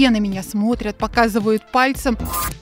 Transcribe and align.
все 0.00 0.08
на 0.08 0.18
меня 0.18 0.42
смотрят, 0.42 0.96
показывают 0.96 1.70
пальцем. 1.70 2.16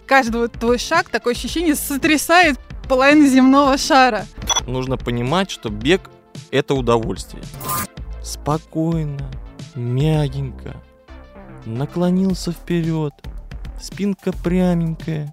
Каждый 0.06 0.48
твой 0.48 0.76
шаг, 0.76 1.08
такое 1.08 1.34
ощущение, 1.34 1.76
сотрясает 1.76 2.58
половину 2.88 3.28
земного 3.28 3.78
шара. 3.78 4.26
Нужно 4.66 4.96
понимать, 4.96 5.48
что 5.48 5.68
бег– 5.68 6.10
это 6.50 6.74
удовольствие. 6.74 7.44
Спокойно, 8.24 9.30
мягенько, 9.76 10.82
наклонился 11.64 12.50
вперед, 12.50 13.12
спинка 13.80 14.32
пряменькая, 14.32 15.32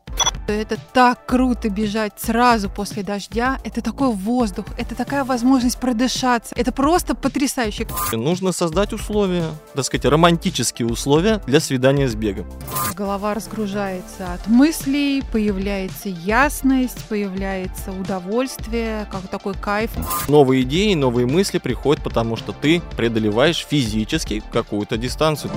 это 0.53 0.77
так 0.93 1.25
круто 1.25 1.69
бежать 1.69 2.13
сразу 2.17 2.69
после 2.69 3.03
дождя. 3.03 3.59
Это 3.63 3.81
такой 3.81 4.09
воздух, 4.09 4.65
это 4.77 4.95
такая 4.95 5.23
возможность 5.23 5.79
продышаться. 5.79 6.53
Это 6.55 6.71
просто 6.71 7.15
потрясающе. 7.15 7.87
Нужно 8.11 8.51
создать 8.51 8.93
условия, 8.93 9.45
так 9.73 9.85
сказать, 9.85 10.05
романтические 10.05 10.87
условия 10.87 11.41
для 11.45 11.59
свидания 11.59 12.07
с 12.07 12.15
бегом. 12.15 12.47
Голова 12.93 13.33
разгружается 13.33 14.33
от 14.33 14.47
мыслей, 14.47 15.23
появляется 15.31 16.09
ясность, 16.09 17.03
появляется 17.05 17.91
удовольствие, 17.91 19.07
как 19.11 19.27
такой 19.27 19.53
кайф. 19.53 19.91
Новые 20.27 20.63
идеи, 20.63 20.93
новые 20.93 21.27
мысли 21.27 21.57
приходят, 21.57 22.03
потому 22.03 22.35
что 22.35 22.51
ты 22.53 22.81
преодолеваешь 22.95 23.65
физически 23.69 24.43
какую-то 24.51 24.97
дистанцию. 24.97 25.51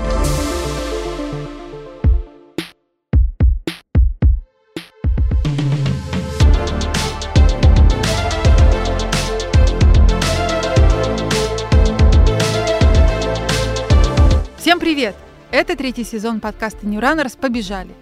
Привет! 14.98 15.14
Это 15.52 15.76
третий 15.76 16.02
сезон 16.02 16.40
подкаста 16.40 16.84
New 16.84 17.00
Runners 17.00 17.38
«Побежали». 17.38 17.94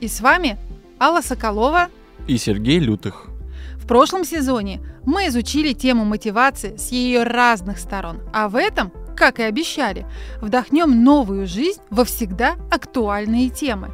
И 0.00 0.08
с 0.08 0.22
вами 0.22 0.56
Алла 0.98 1.20
Соколова 1.20 1.88
и 2.26 2.38
Сергей 2.38 2.78
Лютых. 2.78 3.26
В 3.74 3.86
прошлом 3.86 4.24
сезоне 4.24 4.80
мы 5.04 5.26
изучили 5.26 5.74
тему 5.74 6.06
мотивации 6.06 6.78
с 6.78 6.92
ее 6.92 7.24
разных 7.24 7.78
сторон, 7.78 8.22
а 8.32 8.48
в 8.48 8.56
этом, 8.56 8.90
как 9.14 9.38
и 9.38 9.42
обещали, 9.42 10.06
вдохнем 10.40 11.04
новую 11.04 11.46
жизнь 11.46 11.82
во 11.90 12.06
всегда 12.06 12.54
актуальные 12.70 13.50
темы. 13.50 13.90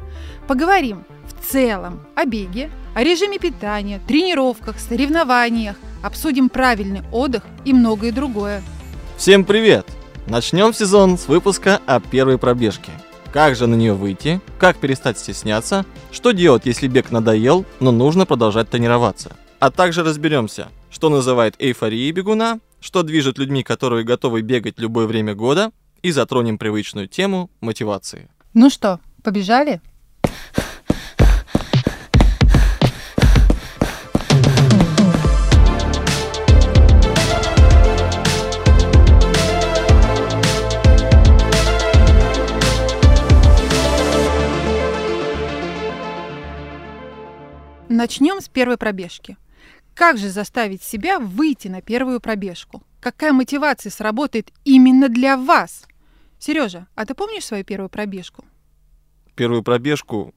Поговорим 0.47 1.03
в 1.25 1.45
целом 1.45 2.07
о 2.15 2.23
беге, 2.23 2.71
о 2.95 3.03
режиме 3.03 3.39
питания, 3.39 3.99
тренировках, 4.07 4.79
соревнованиях, 4.79 5.75
обсудим 6.01 6.47
правильный 6.47 7.01
отдых 7.11 7.43
и 7.65 7.73
многое 7.73 8.13
другое. 8.13 8.61
Всем 9.17 9.43
привет! 9.43 9.96
Начнем 10.29 10.73
сезон 10.73 11.17
с 11.17 11.29
выпуска 11.29 11.79
о 11.85 12.01
первой 12.01 12.37
пробежке. 12.37 12.91
Как 13.31 13.55
же 13.55 13.65
на 13.65 13.75
нее 13.75 13.93
выйти, 13.93 14.41
как 14.59 14.75
перестать 14.75 15.17
стесняться, 15.17 15.85
что 16.11 16.31
делать, 16.31 16.65
если 16.65 16.89
бег 16.89 17.11
надоел, 17.11 17.63
но 17.79 17.93
нужно 17.93 18.25
продолжать 18.25 18.69
тренироваться. 18.69 19.37
А 19.59 19.71
также 19.71 20.03
разберемся, 20.03 20.67
что 20.89 21.07
называет 21.07 21.55
эйфорией 21.59 22.11
бегуна, 22.11 22.59
что 22.81 23.03
движет 23.03 23.37
людьми, 23.37 23.63
которые 23.63 24.03
готовы 24.03 24.41
бегать 24.41 24.79
любое 24.79 25.07
время 25.07 25.33
года, 25.33 25.71
и 26.01 26.11
затронем 26.11 26.57
привычную 26.57 27.07
тему 27.07 27.49
мотивации. 27.61 28.29
Ну 28.53 28.69
что, 28.69 28.99
побежали? 29.23 29.81
Начнем 47.97 48.41
с 48.41 48.47
первой 48.47 48.77
пробежки. 48.77 49.37
Как 49.95 50.19
же 50.19 50.29
заставить 50.29 50.83
себя 50.83 51.17
выйти 51.17 51.67
на 51.67 51.81
первую 51.81 52.19
пробежку? 52.19 52.83
Какая 52.99 53.33
мотивация 53.33 53.89
сработает 53.89 54.51
именно 54.65 55.09
для 55.09 55.35
вас? 55.35 55.87
Сережа, 56.37 56.85
а 56.93 57.07
ты 57.07 57.15
помнишь 57.15 57.45
свою 57.45 57.63
первую 57.63 57.89
пробежку? 57.89 58.45
Первую 59.33 59.63
пробежку? 59.63 60.35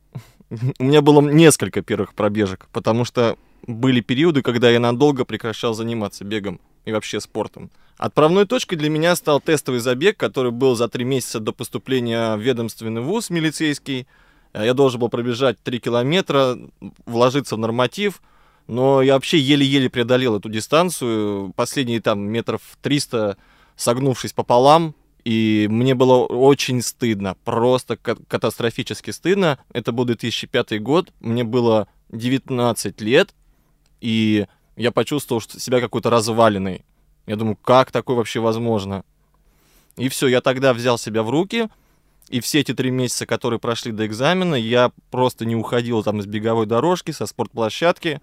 У 0.78 0.84
меня 0.84 1.03
было 1.03 1.21
несколько 1.21 1.82
первых 1.82 2.15
пробежек, 2.15 2.66
потому 2.72 3.04
что 3.04 3.37
были 3.66 4.00
периоды, 4.00 4.41
когда 4.41 4.71
я 4.71 4.81
надолго 4.81 5.27
прекращал 5.27 5.75
заниматься 5.75 6.25
бегом 6.25 6.62
и 6.87 6.92
вообще 6.92 7.21
спортом. 7.21 7.71
Отправной 7.98 8.47
точкой 8.47 8.77
для 8.77 8.88
меня 8.88 9.15
стал 9.16 9.38
тестовый 9.38 9.81
забег, 9.81 10.16
который 10.16 10.50
был 10.50 10.77
за 10.77 10.88
три 10.88 11.04
месяца 11.04 11.41
до 11.41 11.53
поступления 11.53 12.37
в 12.37 12.41
ведомственный 12.41 13.03
вуз 13.03 13.28
милицейский– 13.28 14.09
я 14.52 14.74
должен 14.74 15.00
был 15.00 15.08
пробежать 15.08 15.60
3 15.62 15.80
километра, 15.80 16.58
вложиться 17.06 17.56
в 17.56 17.58
норматив, 17.58 18.20
но 18.66 19.02
я 19.02 19.14
вообще 19.14 19.38
еле-еле 19.38 19.90
преодолел 19.90 20.36
эту 20.36 20.48
дистанцию. 20.48 21.52
Последние 21.56 22.00
там 22.00 22.20
метров 22.20 22.60
300, 22.82 23.36
согнувшись 23.76 24.32
пополам, 24.32 24.94
и 25.24 25.66
мне 25.70 25.94
было 25.94 26.24
очень 26.24 26.82
стыдно, 26.82 27.36
просто 27.44 27.96
катастрофически 27.96 29.10
стыдно. 29.10 29.58
Это 29.72 29.92
был 29.92 30.04
2005 30.04 30.82
год, 30.82 31.12
мне 31.20 31.44
было 31.44 31.88
19 32.10 33.00
лет, 33.00 33.34
и 34.00 34.46
я 34.76 34.92
почувствовал 34.92 35.40
что 35.40 35.60
себя 35.60 35.80
какой-то 35.80 36.10
разваленный. 36.10 36.84
Я 37.26 37.36
думаю, 37.36 37.56
как 37.56 37.92
такое 37.92 38.16
вообще 38.16 38.40
возможно? 38.40 39.04
И 39.96 40.08
все, 40.08 40.28
я 40.28 40.40
тогда 40.40 40.72
взял 40.72 40.96
себя 40.96 41.22
в 41.22 41.30
руки, 41.30 41.68
и 42.30 42.38
все 42.41 42.60
эти 42.60 42.72
три 42.72 42.92
месяца, 42.92 43.26
которые 43.26 43.58
прошли 43.58 43.91
до 43.91 44.06
экзамена, 44.06 44.54
я 44.54 44.92
просто 45.10 45.44
не 45.44 45.56
уходил 45.56 46.04
там 46.04 46.22
с 46.22 46.26
беговой 46.26 46.64
дорожки, 46.66 47.10
со 47.10 47.26
спортплощадки. 47.26 48.20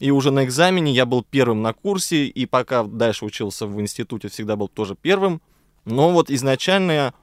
И 0.00 0.10
уже 0.10 0.32
на 0.32 0.44
экзамене 0.44 0.92
я 0.92 1.06
был 1.06 1.22
первым 1.22 1.62
на 1.62 1.72
курсе, 1.72 2.26
и 2.26 2.46
пока 2.46 2.82
дальше 2.82 3.24
учился 3.24 3.68
в 3.68 3.80
институте, 3.80 4.28
всегда 4.28 4.56
был 4.56 4.66
тоже 4.66 4.96
первым. 5.00 5.40
Но 5.84 6.10
вот 6.10 6.30
изначально 6.30 7.14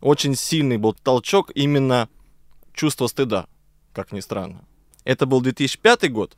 очень 0.00 0.34
сильный 0.34 0.78
был 0.78 0.94
толчок 0.94 1.52
именно 1.54 2.08
чувство 2.74 3.06
стыда, 3.06 3.46
как 3.92 4.10
ни 4.10 4.18
странно. 4.18 4.64
Это 5.04 5.26
был 5.26 5.40
2005 5.40 6.10
год, 6.10 6.36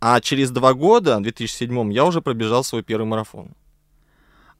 а 0.00 0.22
через 0.22 0.50
два 0.50 0.72
года, 0.72 1.18
в 1.18 1.22
2007, 1.22 1.92
я 1.92 2.06
уже 2.06 2.22
пробежал 2.22 2.64
свой 2.64 2.82
первый 2.82 3.04
марафон. 3.04 3.50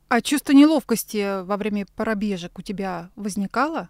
А 0.09 0.21
чувство 0.21 0.53
неловкости 0.53 1.43
во 1.43 1.57
время 1.57 1.87
пробежек 1.97 2.59
у 2.59 2.63
тебя 2.63 3.11
возникало? 3.17 3.89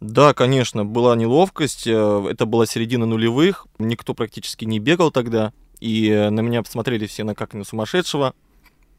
Да, 0.00 0.34
конечно, 0.34 0.84
была 0.84 1.16
неловкость. 1.16 1.86
Э, 1.86 2.26
это 2.30 2.44
была 2.44 2.66
середина 2.66 3.06
нулевых. 3.06 3.66
Никто 3.78 4.14
практически 4.14 4.64
не 4.64 4.78
бегал 4.78 5.10
тогда. 5.10 5.52
И 5.80 6.08
э, 6.08 6.30
на 6.30 6.40
меня 6.40 6.62
посмотрели 6.62 7.06
все 7.06 7.24
на 7.24 7.34
как 7.34 7.54
на 7.54 7.64
сумасшедшего. 7.64 8.34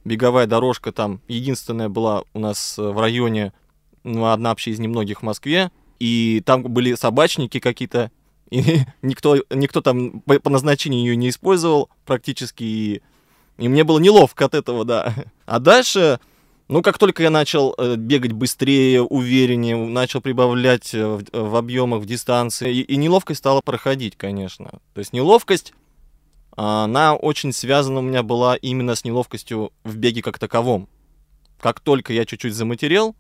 Беговая 0.06 0.48
дорожка 0.48 0.92
там 0.92 1.22
единственная 1.28 1.88
была 1.88 2.24
у 2.34 2.40
нас 2.40 2.78
э, 2.80 2.82
в 2.82 3.00
районе, 3.00 3.54
ну, 4.04 4.26
одна 4.26 4.50
вообще 4.50 4.72
из 4.72 4.80
немногих 4.80 5.20
в 5.20 5.24
Москве. 5.24 5.72
И 6.00 6.42
там 6.46 6.64
были 6.64 6.96
собачники 6.96 7.60
какие-то. 7.60 8.12
И 8.50 8.80
никто, 9.04 9.38
никто 9.52 9.82
там 9.82 10.22
по, 10.22 10.50
назначению 10.50 11.02
ее 11.02 11.16
не 11.16 11.30
использовал 11.30 11.90
практически. 12.06 12.64
И, 12.64 13.02
и 13.60 13.68
мне 13.68 13.84
было 13.84 14.00
неловко 14.00 14.46
от 14.46 14.56
этого, 14.56 14.84
да. 14.84 15.14
А 15.46 15.60
дальше 15.60 16.20
ну, 16.70 16.84
как 16.84 17.00
только 17.00 17.24
я 17.24 17.32
начал 17.32 17.74
э, 17.78 17.96
бегать 17.96 18.32
быстрее, 18.32 19.02
увереннее, 19.02 19.76
начал 19.76 20.22
прибавлять 20.22 20.94
э, 20.94 21.04
в, 21.04 21.24
в 21.34 21.56
объемах, 21.56 22.04
в 22.04 22.06
дистанции, 22.06 22.78
и, 22.78 22.96
неловкость 22.96 23.40
стала 23.40 23.62
проходить, 23.62 24.16
конечно. 24.16 24.80
То 24.94 25.00
есть 25.00 25.12
неловкость, 25.12 25.74
она 26.56 27.16
очень 27.16 27.54
связана 27.54 28.00
у 28.00 28.04
меня 28.04 28.22
была 28.22 28.56
именно 28.56 28.94
с 28.94 29.04
неловкостью 29.04 29.72
в 29.84 29.98
беге 29.98 30.22
как 30.22 30.38
таковом. 30.38 30.88
Как 31.60 31.80
только 31.80 32.14
я 32.14 32.24
чуть-чуть 32.24 32.54
заматерел, 32.54 33.16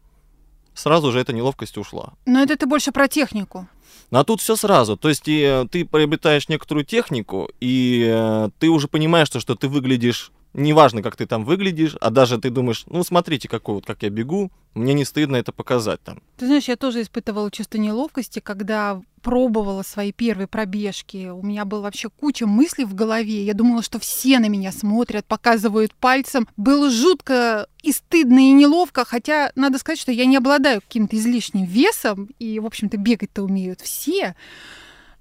сразу 0.75 1.11
же 1.11 1.19
эта 1.19 1.33
неловкость 1.33 1.77
ушла. 1.79 2.13
Но 2.27 2.43
это 2.43 2.55
ты 2.55 2.67
больше 2.67 2.91
про 2.91 3.07
технику. 3.07 3.67
А 4.11 4.23
тут 4.23 4.41
все 4.41 4.55
сразу. 4.55 4.95
То 4.95 5.09
есть 5.09 5.27
и, 5.27 5.41
э, 5.41 5.65
ты 5.71 5.85
приобретаешь 5.85 6.49
некоторую 6.49 6.85
технику, 6.85 7.49
и 7.59 8.05
э, 8.07 8.49
ты 8.59 8.69
уже 8.69 8.87
понимаешь, 8.87 9.27
что, 9.27 9.39
что 9.39 9.55
ты 9.55 9.67
выглядишь 9.67 10.31
неважно, 10.53 11.01
как 11.01 11.15
ты 11.15 11.25
там 11.25 11.45
выглядишь, 11.45 11.95
а 12.01 12.09
даже 12.09 12.37
ты 12.39 12.49
думаешь, 12.49 12.83
ну, 12.87 13.03
смотрите, 13.03 13.47
какой 13.47 13.75
вот, 13.75 13.85
как 13.85 14.03
я 14.03 14.09
бегу, 14.09 14.51
мне 14.73 14.93
не 14.93 15.05
стыдно 15.05 15.35
это 15.35 15.51
показать 15.51 16.01
там. 16.01 16.21
Ты 16.37 16.45
знаешь, 16.45 16.67
я 16.67 16.75
тоже 16.75 17.01
испытывала 17.01 17.51
чувство 17.51 17.77
неловкости, 17.77 18.39
когда 18.39 19.01
пробовала 19.21 19.83
свои 19.83 20.11
первые 20.11 20.47
пробежки. 20.47 21.29
У 21.29 21.43
меня 21.43 21.65
была 21.65 21.81
вообще 21.81 22.09
куча 22.09 22.47
мыслей 22.47 22.85
в 22.85 22.95
голове. 22.95 23.43
Я 23.43 23.53
думала, 23.53 23.83
что 23.83 23.99
все 23.99 24.39
на 24.39 24.47
меня 24.47 24.71
смотрят, 24.71 25.25
показывают 25.25 25.93
пальцем. 25.93 26.47
Было 26.55 26.89
жутко 26.89 27.67
и 27.83 27.91
стыдно, 27.91 28.39
и 28.39 28.51
неловко, 28.51 29.05
хотя 29.05 29.51
надо 29.55 29.77
сказать, 29.77 29.99
что 29.99 30.11
я 30.11 30.25
не 30.25 30.37
обладаю 30.37 30.81
каким-то 30.81 31.17
излишним 31.17 31.65
весом, 31.65 32.29
и, 32.39 32.59
в 32.59 32.65
общем-то, 32.65 32.97
бегать-то 32.97 33.43
умеют 33.43 33.81
все. 33.81 34.35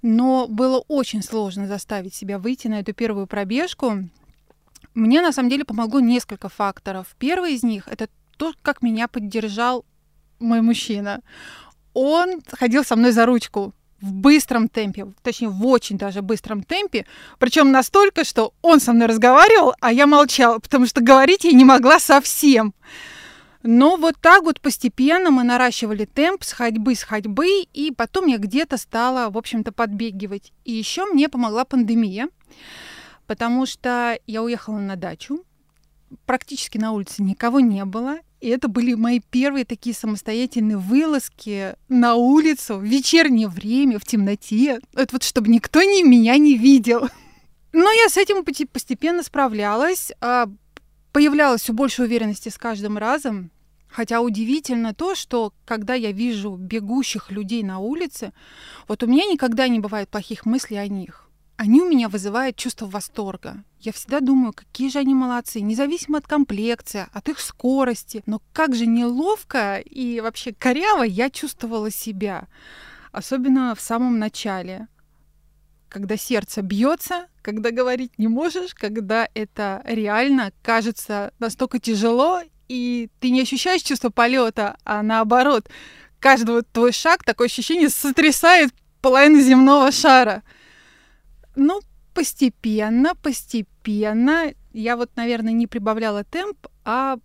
Но 0.02 0.46
было 0.46 0.84
очень 0.86 1.22
сложно 1.22 1.66
заставить 1.66 2.14
себя 2.14 2.38
выйти 2.38 2.68
на 2.68 2.80
эту 2.80 2.92
первую 2.92 3.26
пробежку. 3.26 4.04
Мне 4.98 5.22
на 5.22 5.30
самом 5.30 5.48
деле 5.48 5.64
помогло 5.64 6.00
несколько 6.00 6.48
факторов. 6.48 7.06
Первый 7.20 7.54
из 7.54 7.62
них 7.62 7.86
это 7.86 8.08
то, 8.36 8.52
как 8.62 8.82
меня 8.82 9.06
поддержал 9.06 9.84
мой 10.40 10.60
мужчина. 10.60 11.20
он 11.94 12.42
ходил 12.50 12.84
со 12.84 12.96
мной 12.96 13.12
за 13.12 13.24
ручку 13.24 13.72
в 14.00 14.12
быстром 14.12 14.68
темпе, 14.68 15.06
точнее, 15.22 15.50
в 15.50 15.64
очень 15.66 15.98
даже 15.98 16.20
быстром 16.20 16.64
темпе. 16.64 17.06
Причем 17.38 17.70
настолько, 17.70 18.24
что 18.24 18.54
он 18.60 18.80
со 18.80 18.92
мной 18.92 19.06
разговаривал, 19.06 19.72
а 19.80 19.92
я 19.92 20.08
молчала, 20.08 20.58
потому 20.58 20.86
что 20.86 21.00
говорить 21.00 21.44
я 21.44 21.52
не 21.52 21.64
могла 21.64 22.00
совсем. 22.00 22.74
Но 23.62 23.96
вот 23.96 24.16
так 24.20 24.42
вот 24.42 24.60
постепенно 24.60 25.30
мы 25.30 25.44
наращивали 25.44 26.06
темп 26.06 26.42
с 26.42 26.52
ходьбы, 26.52 26.96
с 26.96 27.04
ходьбы, 27.04 27.62
и 27.72 27.92
потом 27.92 28.26
я 28.26 28.38
где-то 28.38 28.76
стала, 28.76 29.30
в 29.30 29.38
общем-то, 29.38 29.70
подбегивать. 29.70 30.52
И 30.64 30.72
еще 30.72 31.06
мне 31.06 31.28
помогла 31.28 31.64
пандемия, 31.64 32.28
потому 33.28 33.66
что 33.66 34.18
я 34.26 34.42
уехала 34.42 34.78
на 34.78 34.96
дачу, 34.96 35.44
практически 36.24 36.78
на 36.78 36.92
улице 36.92 37.22
никого 37.22 37.60
не 37.60 37.84
было, 37.84 38.18
и 38.40 38.48
это 38.48 38.68
были 38.68 38.94
мои 38.94 39.20
первые 39.20 39.64
такие 39.64 39.94
самостоятельные 39.94 40.78
вылазки 40.78 41.74
на 41.88 42.14
улицу 42.14 42.78
в 42.78 42.84
вечернее 42.84 43.48
время, 43.48 43.98
в 43.98 44.04
темноте. 44.04 44.80
Это 44.94 45.08
вот 45.12 45.22
чтобы 45.24 45.48
никто 45.48 45.82
ни 45.82 46.02
меня 46.02 46.38
не 46.38 46.56
видел. 46.56 47.08
Но 47.72 47.90
я 47.92 48.08
с 48.08 48.16
этим 48.16 48.44
постепенно 48.44 49.22
справлялась. 49.22 50.10
А, 50.20 50.48
появлялась 51.12 51.62
все 51.62 51.72
больше 51.72 52.04
уверенности 52.04 52.48
с 52.48 52.56
каждым 52.56 52.96
разом. 52.96 53.50
Хотя 53.88 54.20
удивительно 54.20 54.94
то, 54.94 55.14
что 55.14 55.52
когда 55.66 55.94
я 55.94 56.12
вижу 56.12 56.56
бегущих 56.56 57.30
людей 57.30 57.62
на 57.62 57.78
улице, 57.78 58.32
вот 58.86 59.02
у 59.02 59.06
меня 59.06 59.26
никогда 59.26 59.68
не 59.68 59.80
бывает 59.80 60.08
плохих 60.08 60.46
мыслей 60.46 60.78
о 60.78 60.88
них 60.88 61.27
они 61.58 61.82
у 61.82 61.88
меня 61.88 62.08
вызывают 62.08 62.56
чувство 62.56 62.86
восторга. 62.86 63.64
Я 63.80 63.92
всегда 63.92 64.20
думаю, 64.20 64.52
какие 64.52 64.90
же 64.90 65.00
они 65.00 65.12
молодцы, 65.12 65.60
независимо 65.60 66.18
от 66.18 66.26
комплекции, 66.28 67.08
от 67.12 67.28
их 67.28 67.40
скорости. 67.40 68.22
Но 68.26 68.40
как 68.52 68.76
же 68.76 68.86
неловко 68.86 69.78
и 69.78 70.20
вообще 70.20 70.54
коряво 70.54 71.02
я 71.02 71.30
чувствовала 71.30 71.90
себя. 71.90 72.46
Особенно 73.10 73.74
в 73.74 73.80
самом 73.80 74.20
начале. 74.20 74.86
Когда 75.88 76.16
сердце 76.16 76.62
бьется, 76.62 77.26
когда 77.42 77.72
говорить 77.72 78.12
не 78.18 78.28
можешь, 78.28 78.72
когда 78.72 79.28
это 79.34 79.82
реально 79.84 80.52
кажется 80.62 81.32
настолько 81.40 81.80
тяжело, 81.80 82.40
и 82.68 83.10
ты 83.18 83.30
не 83.30 83.42
ощущаешь 83.42 83.82
чувство 83.82 84.10
полета, 84.10 84.76
а 84.84 85.02
наоборот, 85.02 85.68
каждый 86.20 86.62
твой 86.62 86.92
шаг 86.92 87.24
такое 87.24 87.48
ощущение 87.48 87.88
сотрясает 87.88 88.72
половину 89.00 89.40
земного 89.40 89.90
шара. 89.90 90.44
Ну, 91.58 91.80
постепенно, 92.14 93.16
постепенно. 93.16 94.54
Я 94.72 94.96
вот, 94.96 95.10
наверное, 95.16 95.52
не 95.52 95.66
прибавляла 95.66 96.22
темп, 96.22 96.68
а 96.84 97.18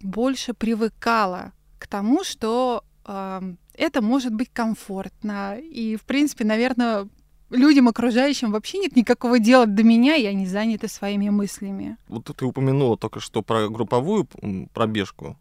больше 0.00 0.54
привыкала 0.54 1.52
к 1.78 1.86
тому, 1.86 2.24
что 2.24 2.82
э, 3.06 3.54
это 3.74 4.02
может 4.02 4.34
быть 4.34 4.50
комфортно. 4.52 5.56
И, 5.60 5.94
в 5.94 6.02
принципе, 6.02 6.44
наверное, 6.44 7.08
людям 7.50 7.86
окружающим 7.86 8.50
вообще 8.50 8.78
нет 8.78 8.96
никакого 8.96 9.38
дела 9.38 9.66
до 9.66 9.84
меня, 9.84 10.16
и 10.16 10.24
они 10.24 10.46
заняты 10.46 10.88
своими 10.88 11.28
мыслями. 11.28 11.96
Вот 12.08 12.24
ты 12.24 12.44
упомянула 12.44 12.96
только 12.96 13.20
что 13.20 13.40
про 13.40 13.68
групповую 13.68 14.26
пробежку. 14.74 15.36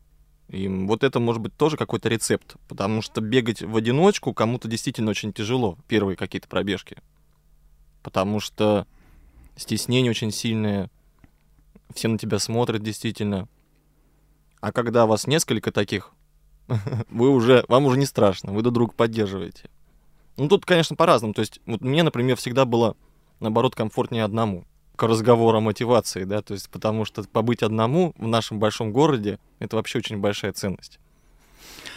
И 0.50 0.68
вот 0.68 1.04
это 1.04 1.20
может 1.20 1.42
быть 1.42 1.58
тоже 1.58 1.78
какой-то 1.78 2.10
рецепт, 2.10 2.58
потому 2.68 3.02
что 3.02 3.22
бегать 3.22 3.64
в 3.64 3.75
одиночку 3.75 4.36
кому-то 4.36 4.68
действительно 4.68 5.10
очень 5.10 5.34
тяжело, 5.34 5.80
первые 5.88 6.16
какие-то 6.16 6.48
пробежки 6.48 6.98
потому 8.10 8.40
что 8.40 8.88
стеснение 9.56 10.10
очень 10.10 10.32
сильное, 10.32 10.90
все 11.94 12.08
на 12.08 12.18
тебя 12.18 12.40
смотрят 12.40 12.82
действительно. 12.82 13.48
А 14.62 14.72
когда 14.72 15.06
вас 15.06 15.28
несколько 15.28 15.72
таких, 15.72 16.12
вы 17.12 17.30
уже, 17.30 17.64
вам 17.68 17.86
уже 17.86 18.00
не 18.00 18.08
страшно, 18.08 18.52
вы 18.52 18.64
друг 18.64 18.74
друга 18.74 18.94
поддерживаете. 18.94 19.70
Ну, 20.38 20.48
тут, 20.48 20.66
конечно, 20.66 20.96
по-разному. 20.96 21.36
То 21.36 21.42
есть, 21.42 21.60
вот 21.68 21.82
мне, 21.82 22.02
например, 22.02 22.36
всегда 22.36 22.66
было, 22.66 22.98
наоборот, 23.40 23.76
комфортнее 23.76 24.24
одному. 24.24 24.66
К 24.96 25.04
разговору 25.04 25.60
о 25.60 25.62
мотивации, 25.62 26.24
да, 26.24 26.42
то 26.42 26.56
есть, 26.56 26.68
потому 26.70 27.06
что 27.06 27.24
побыть 27.24 27.62
одному 27.62 28.16
в 28.18 28.28
нашем 28.28 28.58
большом 28.58 28.92
городе, 28.92 29.38
это 29.60 29.76
вообще 29.76 30.00
очень 30.00 30.18
большая 30.18 30.52
ценность. 30.52 31.00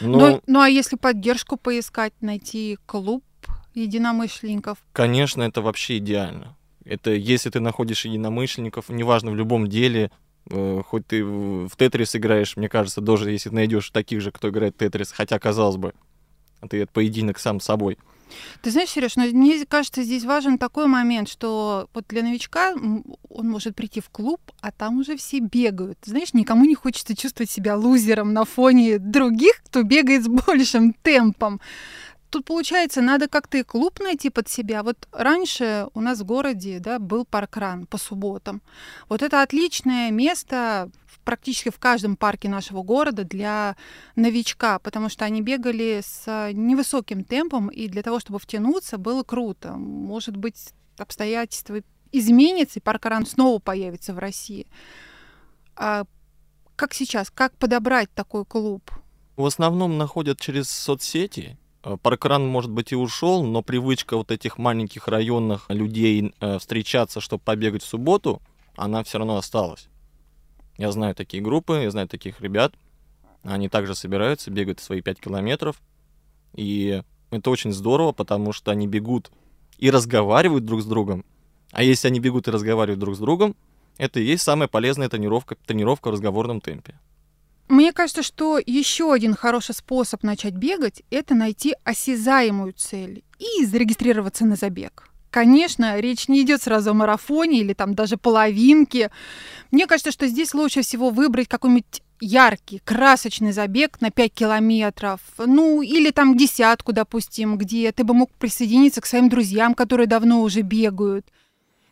Но... 0.03 0.19
Ну, 0.19 0.43
ну, 0.47 0.61
а 0.61 0.69
если 0.69 0.97
поддержку 0.97 1.57
поискать, 1.57 2.13
найти 2.21 2.79
клуб, 2.85 3.25
единомышленников? 3.75 4.79
Конечно, 4.93 5.43
это 5.43 5.63
вообще 5.63 5.99
идеально. 5.99 6.57
Это 6.85 7.11
если 7.11 7.51
ты 7.51 7.61
находишь 7.61 8.05
единомышленников, 8.05 8.89
неважно 8.89 9.31
в 9.31 9.37
любом 9.37 9.69
деле, 9.69 10.11
э, 10.51 10.83
хоть 10.87 11.07
ты 11.07 11.25
в 11.25 11.71
Тетрис 11.77 12.17
играешь, 12.17 12.57
мне 12.57 12.69
кажется, 12.69 13.01
даже 13.01 13.31
если 13.31 13.51
найдешь 13.51 13.91
таких 13.91 14.21
же, 14.21 14.33
кто 14.33 14.49
играет 14.49 14.75
в 14.75 14.79
Тетрис, 14.79 15.13
хотя, 15.13 15.39
казалось 15.39 15.77
бы, 15.77 15.95
ты 16.69 16.83
это 16.83 16.93
поединок 16.93 17.39
сам 17.39 17.61
с 17.61 17.65
собой. 17.65 17.99
Ты 18.63 18.71
знаешь, 18.71 18.91
Сереж, 18.91 19.17
но 19.17 19.25
мне 19.25 19.65
кажется, 19.67 20.03
здесь 20.03 20.25
важен 20.25 20.59
такой 20.59 20.87
момент, 20.87 21.29
что 21.29 21.89
вот 21.93 22.07
для 22.09 22.23
новичка 22.23 22.75
он 22.75 23.49
может 23.49 23.77
прийти 23.77 24.01
в 24.01 24.09
клуб, 24.09 24.41
а 24.61 24.73
там 24.73 24.99
уже 24.99 25.17
все 25.17 25.41
бегают. 25.41 25.99
Знаешь, 26.05 26.33
никому 26.33 26.65
не 26.65 26.75
хочется 26.75 27.17
чувствовать 27.17 27.51
себя 27.51 27.77
лузером 27.77 28.33
на 28.33 28.45
фоне 28.45 28.99
других, 28.99 29.63
кто 29.65 29.83
бегает 29.83 30.25
с 30.25 30.29
большим 30.47 30.95
темпом. 30.95 31.61
Тут, 32.33 32.47
получается, 32.47 33.03
надо 33.03 33.29
как-то 33.29 33.59
и 33.59 33.63
клуб 33.63 34.01
найти 34.01 34.31
под 34.31 34.49
себя. 34.49 34.83
Вот 34.83 35.07
раньше 35.13 35.89
у 35.93 36.01
нас 36.01 36.21
в 36.21 36.25
городе 36.25 36.79
да, 36.79 36.99
был 36.99 37.27
паркран 37.27 37.87
по 37.87 37.99
субботам. 37.99 38.63
Вот 39.11 39.21
это 39.21 39.43
отличное 39.43 40.11
место 40.11 40.91
практически 41.25 41.69
в 41.69 41.79
каждом 41.79 42.17
парке 42.17 42.49
нашего 42.49 42.83
города 42.83 43.25
для 43.25 43.77
новичка, 44.17 44.79
потому 44.79 45.11
что 45.11 45.27
они 45.27 45.43
бегали 45.43 46.01
с 46.03 46.51
невысоким 46.55 47.23
темпом, 47.23 47.69
и 47.69 47.87
для 47.87 48.03
того, 48.03 48.19
чтобы 48.19 48.39
втянуться, 48.39 48.97
было 48.97 49.25
круто. 49.25 49.73
Может 49.73 50.39
быть, 50.39 50.71
обстоятельства 50.97 51.83
изменятся, 52.13 52.79
и 52.79 52.83
паркран 52.83 53.27
снова 53.27 53.59
появится 53.59 54.15
в 54.15 54.19
России. 54.19 54.67
А 55.77 56.05
как 56.77 56.95
сейчас? 56.95 57.31
Как 57.31 57.55
подобрать 57.59 58.11
такой 58.15 58.47
клуб? 58.47 58.91
В 59.37 59.45
основном 59.45 59.99
находят 59.99 60.41
через 60.41 60.71
соцсети, 60.71 61.59
паркран, 62.03 62.47
может 62.47 62.71
быть, 62.71 62.93
и 62.93 62.97
ушел, 62.97 63.43
но 63.43 63.63
привычка 63.63 64.17
вот 64.17 64.31
этих 64.31 64.59
маленьких 64.59 65.09
районных 65.09 65.67
людей 65.69 66.33
э, 66.41 66.59
встречаться, 66.59 67.21
чтобы 67.21 67.43
побегать 67.43 67.83
в 67.83 67.87
субботу, 67.87 68.41
она 68.77 69.03
все 69.05 69.19
равно 69.19 69.37
осталась. 69.37 69.89
Я 70.79 70.93
знаю 70.93 71.15
такие 71.15 71.43
группы, 71.43 71.83
я 71.83 71.91
знаю 71.91 72.09
таких 72.09 72.41
ребят. 72.41 72.75
Они 73.43 73.69
также 73.69 73.95
собираются, 73.95 74.51
бегают 74.51 74.81
свои 74.81 75.01
5 75.01 75.21
километров. 75.21 75.81
И 76.55 77.03
это 77.31 77.51
очень 77.51 77.73
здорово, 77.73 78.13
потому 78.13 78.53
что 78.53 78.71
они 78.71 78.87
бегут 78.87 79.31
и 79.79 79.91
разговаривают 79.91 80.65
друг 80.65 80.83
с 80.83 80.87
другом. 80.87 81.25
А 81.73 81.83
если 81.83 82.09
они 82.09 82.21
бегут 82.21 82.49
и 82.49 82.51
разговаривают 82.51 83.01
друг 83.01 83.17
с 83.17 83.19
другом, 83.19 83.57
это 83.99 84.21
и 84.21 84.25
есть 84.25 84.43
самая 84.43 84.69
полезная 84.69 85.09
тренировка, 85.09 85.57
тренировка 85.67 86.09
в 86.09 86.13
разговорном 86.13 86.61
темпе. 86.61 86.95
Мне 87.69 87.93
кажется, 87.93 88.23
что 88.23 88.61
еще 88.65 89.13
один 89.13 89.35
хороший 89.35 89.75
способ 89.75 90.23
начать 90.23 90.55
бегать– 90.55 91.03
это 91.11 91.35
найти 91.35 91.75
осязаемую 91.85 92.73
цель 92.75 93.25
и 93.39 93.65
зарегистрироваться 93.65 94.45
на 94.45 94.57
забег. 94.57 95.09
Конечно, 95.31 95.99
речь 95.99 96.29
не 96.29 96.43
идет 96.43 96.63
сразу 96.63 96.91
о 96.91 96.95
марафоне 96.95 97.61
или 97.61 97.73
там 97.73 97.95
даже 97.95 98.19
половинке. 98.19 99.11
Мне 99.71 99.87
кажется, 99.87 100.13
что 100.13 100.27
здесь 100.27 100.53
лучше 100.53 100.83
всего 100.83 101.09
выбрать 101.09 101.49
какой-нибудь 101.49 102.03
яркий, 102.21 102.81
красочный 102.85 103.53
забег 103.53 104.01
на 104.03 104.11
5 104.11 104.33
километров, 104.33 105.21
ну 105.39 105.81
или 105.81 106.11
там 106.11 106.37
десятку, 106.37 106.93
допустим, 106.93 107.57
где 107.57 107.91
ты 107.93 108.05
бы 108.05 108.13
мог 108.13 108.31
присоединиться 108.33 109.01
к 109.01 109.07
своим 109.07 109.31
друзьям, 109.31 109.75
которые 109.75 110.07
давно 110.07 110.43
уже 110.43 110.61
бегают. 110.61 111.27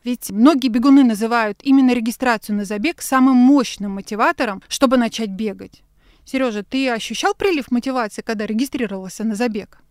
Ведь 0.02 0.30
многие 0.30 0.69
бегуны 0.69 1.04
называют 1.04 1.61
именно 1.62 1.92
регистрацию 1.92 2.57
на 2.57 2.64
забег 2.64 3.02
самым 3.02 3.37
мощным 3.37 3.92
мотиватором, 3.92 4.62
чтобы 4.69 4.97
начать 4.97 5.30
бегать. 5.30 5.83
Сережа, 6.25 6.62
ты 6.62 6.88
ощущал 6.90 7.35
прилив 7.35 7.71
мотивации, 7.71 8.23
когда 8.23 8.47
регистрировался 8.47 9.25
на 9.25 9.35
забег? 9.35 9.83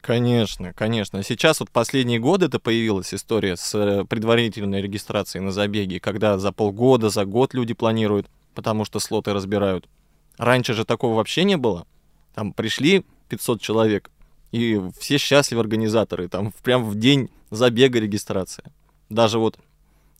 Конечно, 0.00 0.72
конечно. 0.72 1.22
Сейчас 1.24 1.58
вот 1.58 1.70
последние 1.70 2.20
годы 2.20 2.46
это 2.46 2.60
появилась 2.60 3.12
история 3.12 3.56
с 3.56 3.74
э, 3.74 4.04
предварительной 4.04 4.80
регистрацией 4.80 5.42
на 5.42 5.50
забеге, 5.50 5.98
когда 5.98 6.38
за 6.38 6.52
полгода, 6.52 7.08
за 7.08 7.24
год 7.24 7.54
люди 7.54 7.74
планируют, 7.74 8.28
потому 8.54 8.84
что 8.84 9.00
слоты 9.00 9.32
разбирают. 9.32 9.88
Раньше 10.38 10.74
же 10.74 10.84
такого 10.84 11.16
вообще 11.16 11.42
не 11.42 11.56
было. 11.56 11.86
Там 12.34 12.52
пришли 12.52 13.04
500 13.30 13.60
человек, 13.60 14.10
и 14.52 14.80
все 14.96 15.18
счастливы 15.18 15.62
организаторы, 15.62 16.28
там 16.28 16.52
прям 16.62 16.84
в 16.84 16.94
день 16.94 17.28
забега 17.50 17.98
регистрация. 17.98 18.70
Даже 19.08 19.38
вот 19.38 19.58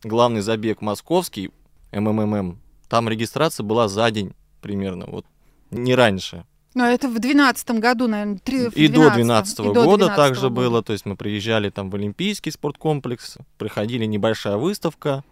главный 0.03 0.41
забег 0.41 0.81
московский, 0.81 1.51
МММ, 1.91 2.59
там 2.89 3.09
регистрация 3.09 3.63
была 3.63 3.87
за 3.87 4.09
день 4.11 4.33
примерно, 4.61 5.05
вот 5.07 5.25
не 5.71 5.95
раньше. 5.95 6.45
Но 6.73 6.85
это 6.85 7.07
в 7.07 7.19
2012 7.19 7.71
году, 7.79 8.07
наверное, 8.07 8.37
3, 8.37 8.67
И 8.75 8.87
12, 8.87 8.93
до 8.93 9.01
2012 9.01 9.59
-го 9.59 9.73
года 9.73 10.05
12 10.05 10.15
также 10.15 10.41
года. 10.49 10.55
было, 10.55 10.83
то 10.83 10.93
есть 10.93 11.05
мы 11.05 11.15
приезжали 11.15 11.69
там 11.69 11.89
в 11.89 11.95
Олимпийский 11.95 12.51
спорткомплекс, 12.51 13.37
приходили 13.57 14.05
небольшая 14.05 14.57
выставка, 14.57 15.23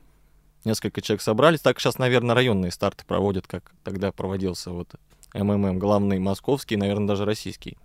несколько 0.63 1.01
человек 1.01 1.21
собрались. 1.21 1.59
Так 1.59 1.79
сейчас, 1.79 1.99
наверное, 1.99 2.33
районные 2.33 2.71
старты 2.71 3.05
проводят, 3.05 3.45
как 3.45 3.73
тогда 3.83 4.11
проводился 4.11 4.71
вот 4.71 4.95
МММ, 5.35 5.77
главный 5.77 6.17
московский, 6.17 6.77
наверное, 6.77 7.07
даже 7.07 7.25
российский. 7.25 7.77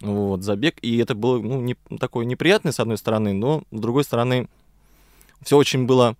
вот, 0.00 0.42
забег, 0.42 0.76
и 0.82 0.98
это 0.98 1.14
было, 1.14 1.38
ну, 1.38 1.60
не, 1.60 1.76
такое 2.00 2.26
неприятное, 2.26 2.72
с 2.72 2.80
одной 2.80 2.98
стороны, 2.98 3.32
но, 3.32 3.62
с 3.70 3.80
другой 3.80 4.02
стороны, 4.02 4.48
все 5.42 5.56
очень 5.56 5.86
было 5.86 6.16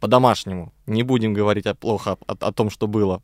по-домашнему. 0.00 0.72
Не 0.86 1.02
будем 1.02 1.32
говорить 1.32 1.66
о, 1.66 1.74
плохо 1.74 2.16
о, 2.26 2.32
о, 2.32 2.52
том, 2.52 2.70
что 2.70 2.86
было. 2.86 3.22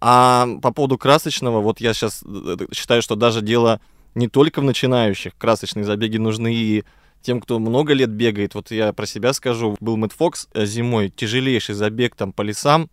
А 0.00 0.46
по 0.62 0.72
поводу 0.72 0.98
красочного, 0.98 1.60
вот 1.60 1.80
я 1.80 1.94
сейчас 1.94 2.22
э, 2.24 2.56
э, 2.60 2.74
считаю, 2.74 3.00
что 3.00 3.16
даже 3.16 3.40
дело 3.40 3.80
не 4.14 4.28
только 4.28 4.60
в 4.60 4.64
начинающих. 4.64 5.34
Красочные 5.36 5.84
забеги 5.84 6.18
нужны 6.18 6.54
и 6.54 6.84
тем, 7.22 7.40
кто 7.40 7.58
много 7.58 7.94
лет 7.94 8.10
бегает. 8.10 8.54
Вот 8.54 8.70
я 8.70 8.92
про 8.92 9.06
себя 9.06 9.32
скажу. 9.32 9.76
Был 9.80 9.96
Мэтт 9.96 10.12
Фокс 10.12 10.48
э, 10.52 10.66
зимой, 10.66 11.08
тяжелейший 11.08 11.74
забег 11.74 12.14
там 12.14 12.32
по 12.32 12.42
лесам, 12.42 12.90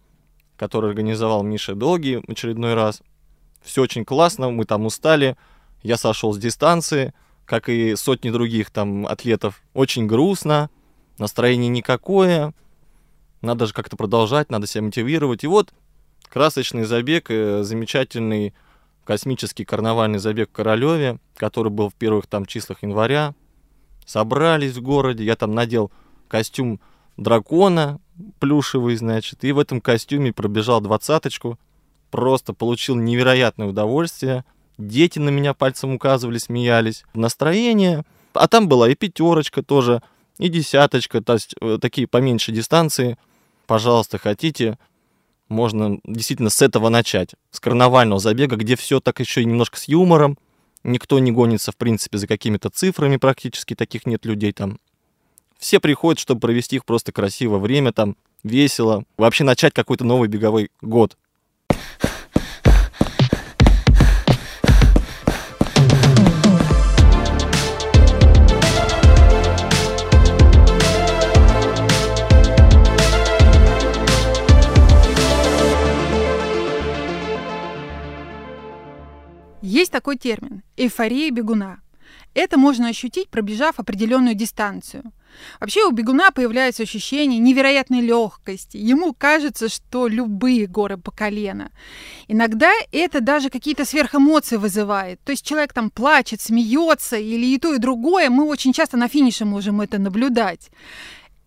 который 0.55 0.89
организовал 0.89 1.43
Миша 1.43 1.75
Долгий 1.75 2.17
в 2.25 2.29
очередной 2.29 2.75
раз. 2.75 3.01
Все 3.61 3.81
очень 3.81 4.05
классно, 4.05 4.49
мы 4.49 4.63
там 4.65 4.85
устали. 4.85 5.35
Я 5.83 5.97
сошел 5.97 6.33
с 6.33 6.37
дистанции, 6.37 7.13
как 7.45 7.67
и 7.67 7.95
сотни 7.95 8.29
других 8.29 8.69
там 8.71 9.05
атлетов. 9.05 9.61
Очень 9.73 10.07
грустно, 10.07 10.69
настроение 11.21 11.69
никакое. 11.69 12.53
Надо 13.41 13.67
же 13.67 13.73
как-то 13.73 13.95
продолжать, 13.95 14.49
надо 14.49 14.67
себя 14.67 14.83
мотивировать. 14.83 15.43
И 15.43 15.47
вот 15.47 15.73
красочный 16.27 16.83
забег, 16.83 17.27
э, 17.29 17.63
замечательный 17.63 18.53
космический 19.05 19.63
карнавальный 19.63 20.19
забег 20.19 20.49
в 20.49 20.53
Королеве, 20.53 21.19
который 21.35 21.71
был 21.71 21.89
в 21.89 21.93
первых 21.93 22.27
там 22.27 22.45
числах 22.45 22.83
января. 22.83 23.33
Собрались 24.05 24.75
в 24.75 24.81
городе, 24.81 25.23
я 25.23 25.35
там 25.35 25.53
надел 25.53 25.91
костюм 26.27 26.79
дракона 27.17 27.99
плюшевый, 28.39 28.95
значит, 28.95 29.43
и 29.43 29.51
в 29.51 29.59
этом 29.59 29.79
костюме 29.79 30.33
пробежал 30.33 30.81
двадцаточку. 30.81 31.59
Просто 32.09 32.53
получил 32.53 32.95
невероятное 32.95 33.67
удовольствие. 33.67 34.43
Дети 34.77 35.19
на 35.19 35.29
меня 35.29 35.53
пальцем 35.53 35.93
указывали, 35.93 36.39
смеялись. 36.39 37.05
Настроение. 37.13 38.03
А 38.33 38.47
там 38.47 38.67
была 38.67 38.89
и 38.89 38.95
пятерочка 38.95 39.63
тоже, 39.63 40.01
и 40.37 40.49
десяточка, 40.49 41.21
то 41.21 41.33
есть 41.33 41.55
э, 41.61 41.77
такие 41.81 42.07
поменьше 42.07 42.51
дистанции. 42.51 43.17
Пожалуйста, 43.67 44.17
хотите, 44.17 44.77
можно 45.47 45.99
действительно 46.03 46.49
с 46.49 46.61
этого 46.61 46.89
начать, 46.89 47.35
с 47.51 47.59
карнавального 47.59 48.19
забега, 48.19 48.55
где 48.55 48.75
все 48.75 48.99
так 48.99 49.19
еще 49.19 49.41
и 49.41 49.45
немножко 49.45 49.77
с 49.77 49.87
юмором, 49.87 50.37
никто 50.83 51.19
не 51.19 51.31
гонится, 51.31 51.71
в 51.71 51.77
принципе, 51.77 52.17
за 52.17 52.27
какими-то 52.27 52.69
цифрами 52.69 53.17
практически, 53.17 53.75
таких 53.75 54.05
нет 54.05 54.25
людей 54.25 54.51
там. 54.51 54.79
Все 55.59 55.79
приходят, 55.79 56.19
чтобы 56.19 56.41
провести 56.41 56.77
их 56.77 56.85
просто 56.85 57.11
красиво 57.11 57.59
время, 57.59 57.93
там, 57.93 58.15
весело, 58.43 59.03
вообще 59.17 59.43
начать 59.43 59.73
какой-то 59.73 60.03
новый 60.03 60.27
беговой 60.27 60.71
год. 60.81 61.17
Есть 79.61 79.91
такой 79.91 80.17
термин– 80.17 80.63
эйфория 80.77 81.29
бегуна. 81.29 81.81
Это 82.33 82.57
можно 82.57 82.87
ощутить, 82.87 83.29
пробежав 83.29 83.79
определенную 83.79 84.33
дистанцию. 84.33 85.03
Вообще 85.59 85.85
у 85.85 85.91
бегуна 85.91 86.31
появляется 86.31 86.83
ощущение 86.83 87.39
невероятной 87.39 88.01
легкости. 88.01 88.77
Ему 88.77 89.13
кажется, 89.13 89.69
что 89.69 90.07
любые 90.07 90.65
горы 90.65 90.97
по 90.97 91.11
колено. 91.11 91.71
Иногда 92.27 92.71
это 92.91 93.21
даже 93.21 93.49
какие-то 93.49 93.85
сверхэмоции 93.85 94.57
вызывает. 94.57 95.21
То 95.21 95.31
есть 95.31 95.45
человек 95.45 95.73
там 95.73 95.89
плачет, 95.89 96.41
смеется 96.41 97.17
или 97.17 97.45
и 97.45 97.57
то, 97.59 97.73
и 97.73 97.77
другое. 97.77 98.29
Мы 98.29 98.45
очень 98.45 98.73
часто 98.73 98.97
на 98.97 99.07
финише 99.07 99.45
можем 99.45 99.79
это 99.79 99.99
наблюдать. 99.99 100.69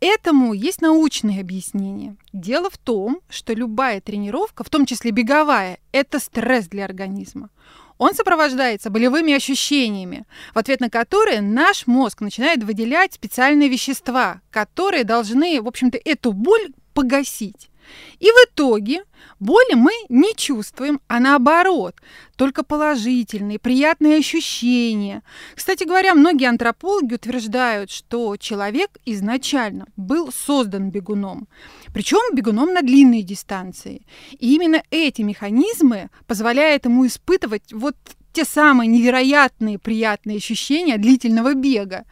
Этому 0.01 0.53
есть 0.53 0.83
научное 0.83 1.41
объяснение. 1.41 2.17
Дело 2.33 2.69
в 2.71 2.79
том, 2.79 3.21
что 3.29 3.55
любая 3.55 4.01
тренировка, 4.01 4.63
в 4.63 4.71
том 4.71 4.87
числе 4.87 5.11
беговая, 5.11 5.79
это 5.93 6.19
стресс 6.19 6.69
для 6.69 6.85
организма. 6.85 7.51
Он 7.99 8.15
сопровождается 8.15 8.91
болевыми 8.91 9.33
ощущениями, 9.33 10.27
в 10.53 10.59
ответ 10.59 10.81
на 10.81 10.91
которые 10.91 11.41
наш 11.41 11.87
мозг 11.87 12.21
начинает 12.21 12.63
выделять 12.63 13.15
специальные 13.15 13.69
вещества, 13.69 14.41
которые 14.51 15.05
должны, 15.05 15.61
в 15.63 15.69
общем-то, 15.69 15.99
эту 16.05 16.33
боль 16.33 16.73
погасить. 16.93 17.71
И 18.19 18.27
в 18.27 18.35
итоге 18.49 19.05
боли 19.41 19.75
мы 19.75 19.93
не 20.09 20.35
чувствуем, 20.35 21.01
а 21.09 21.21
наоборот, 21.21 21.95
только 22.37 22.63
положительные, 22.63 23.59
приятные 23.59 24.19
ощущения. 24.19 25.23
Кстати 25.55 25.85
говоря, 25.85 26.15
многие 26.15 26.49
антропологи 26.49 27.15
утверждают, 27.15 27.91
что 27.91 28.37
человек 28.37 28.91
изначально 29.05 29.87
был 29.97 30.33
создан 30.33 30.91
бегуном, 30.91 31.49
причем 31.93 32.35
бегуном 32.35 32.73
на 32.73 32.83
длинные 32.83 33.23
дистанции. 33.23 34.07
И 34.33 34.55
именно 34.55 34.83
эти 34.91 35.23
механизмы 35.23 36.11
позволяют 36.27 36.85
ему 36.85 37.07
испытывать 37.07 37.73
вот 37.73 37.97
те 38.35 38.45
самые 38.45 38.89
невероятные 38.89 39.79
приятные 39.79 40.37
ощущения 40.37 40.99
длительного 40.99 41.55
бега. 41.55 42.05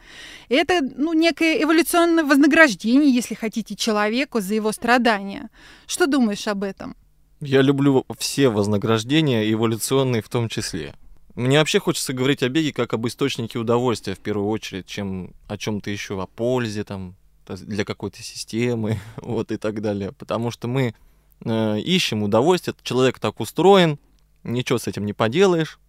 Это 0.49 0.81
ну, 0.81 1.13
некое 1.13 1.61
эволюционное 1.61 2.23
вознаграждение, 2.23 3.13
если 3.13 3.35
хотите, 3.35 3.75
человеку 3.75 4.39
за 4.39 4.55
его 4.55 4.71
страдания. 4.71 5.49
Что 5.85 6.07
думаешь 6.07 6.47
об 6.47 6.63
этом? 6.63 6.95
Я 7.41 7.61
люблю 7.61 8.05
все 8.17 8.49
вознаграждения, 8.49 9.51
эволюционные 9.51 10.21
в 10.21 10.29
том 10.29 10.47
числе. 10.47 10.95
Мне 11.35 11.59
вообще 11.59 11.79
хочется 11.79 12.13
говорить 12.13 12.41
о 12.41 12.49
беге 12.49 12.71
как 12.71 12.93
об 12.93 13.05
источнике 13.07 13.59
удовольствия 13.59 14.15
в 14.15 14.19
первую 14.19 14.47
очередь, 14.47 14.85
чем 14.85 15.33
о 15.47 15.57
чем-то 15.57 15.89
еще, 15.89 16.21
о 16.21 16.27
пользе 16.27 16.83
там 16.83 17.15
для 17.47 17.83
какой-то 17.83 18.21
системы, 18.21 18.99
вот 19.17 19.51
и 19.51 19.57
так 19.57 19.81
далее. 19.81 20.13
Потому 20.13 20.51
что 20.51 20.67
мы 20.67 20.95
э, 21.43 21.79
ищем 21.79 22.23
удовольствие, 22.23 22.75
человек 22.83 23.19
так 23.19 23.39
устроен, 23.39 23.99
ничего 24.43 24.79
с 24.79 24.87
этим 24.87 25.05
не 25.05 25.13
поделаешь. 25.13 25.79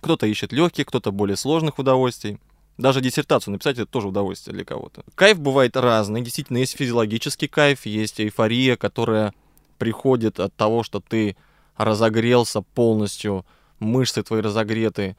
Кто-то 0.00 0.26
ищет 0.26 0.52
легких, 0.52 0.86
кто-то 0.86 1.12
более 1.12 1.36
сложных 1.36 1.78
удовольствий. 1.78 2.38
Даже 2.78 3.00
диссертацию 3.00 3.52
написать 3.52 3.78
это 3.78 3.90
тоже 3.90 4.08
удовольствие 4.08 4.54
для 4.54 4.64
кого-то. 4.64 5.04
Кайф 5.14 5.38
бывает 5.38 5.76
разный. 5.76 6.22
Действительно, 6.22 6.58
есть 6.58 6.76
физиологический 6.76 7.48
кайф, 7.48 7.84
есть 7.84 8.20
эйфория, 8.20 8.76
которая 8.76 9.34
приходит 9.76 10.40
от 10.40 10.54
того, 10.54 10.82
что 10.82 11.00
ты 11.00 11.36
разогрелся 11.76 12.62
полностью, 12.62 13.44
мышцы 13.78 14.22
твои 14.22 14.40
разогреты, 14.40 15.16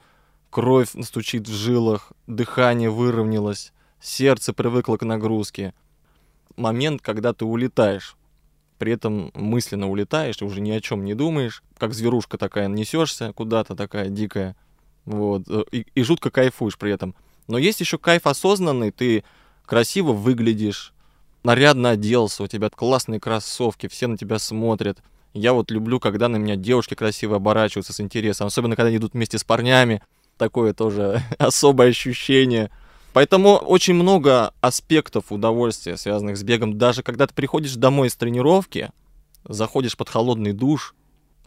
кровь 0.50 0.90
стучит 1.04 1.48
в 1.48 1.54
жилах, 1.54 2.12
дыхание 2.28 2.90
выровнялось, 2.90 3.74
сердце 4.00 4.54
привыкло 4.54 4.98
к 4.98 5.04
нагрузке. 5.04 5.74
Момент, 6.56 7.02
когда 7.02 7.34
ты 7.34 7.46
улетаешь. 7.46 8.16
При 8.78 8.94
этом 8.94 9.32
мысленно 9.36 9.90
улетаешь, 9.90 10.42
уже 10.42 10.62
ни 10.62 10.72
о 10.72 10.82
чем 10.82 11.06
не 11.06 11.14
думаешь, 11.14 11.64
как 11.78 11.94
зверушка 11.94 12.38
такая 12.38 12.68
несешься 12.68 13.32
куда-то 13.34 13.76
такая 13.76 14.10
дикая. 14.10 14.56
Вот, 15.06 15.44
э, 15.50 15.64
и, 15.72 15.86
и 15.96 16.04
жутко 16.04 16.30
кайфуешь 16.30 16.78
при 16.78 16.92
этом. 16.92 17.16
Но 17.48 17.58
есть 17.58 17.80
еще 17.80 17.98
кайф 17.98 18.28
осознанный, 18.28 18.92
ты 18.92 19.24
красиво 19.66 20.12
выглядишь, 20.14 20.94
нарядно 21.44 21.92
оделся, 21.92 22.44
у 22.44 22.48
тебя 22.48 22.70
классные 22.70 23.20
кроссовки, 23.20 23.88
все 23.88 24.08
на 24.08 24.18
тебя 24.18 24.40
смотрят. 24.40 25.00
Я 25.34 25.54
вот 25.54 25.72
люблю, 25.72 26.00
когда 26.00 26.28
на 26.28 26.38
меня 26.38 26.56
девушки 26.56 26.94
красиво 26.94 27.38
оборачиваются 27.38 27.94
с 27.94 28.02
интересом, 28.02 28.48
особенно 28.48 28.76
когда 28.76 28.90
они 28.90 28.98
идут 28.98 29.14
вместе 29.14 29.38
с 29.38 29.44
парнями. 29.44 30.02
Такое 30.38 30.74
тоже 30.74 31.24
особое 31.38 31.90
ощущение. 31.90 32.70
Поэтому 33.14 33.56
очень 33.56 33.94
много 33.94 34.54
аспектов 34.62 35.32
удовольствия, 35.32 35.98
связанных 35.98 36.38
с 36.38 36.44
бегом. 36.44 36.78
Даже 36.78 37.04
когда 37.04 37.28
ты 37.28 37.34
приходишь 37.34 37.76
домой 37.76 38.10
с 38.10 38.16
тренировки, 38.16 38.90
заходишь 39.44 39.98
под 39.98 40.10
холодный 40.10 40.54
душ, 40.54 40.96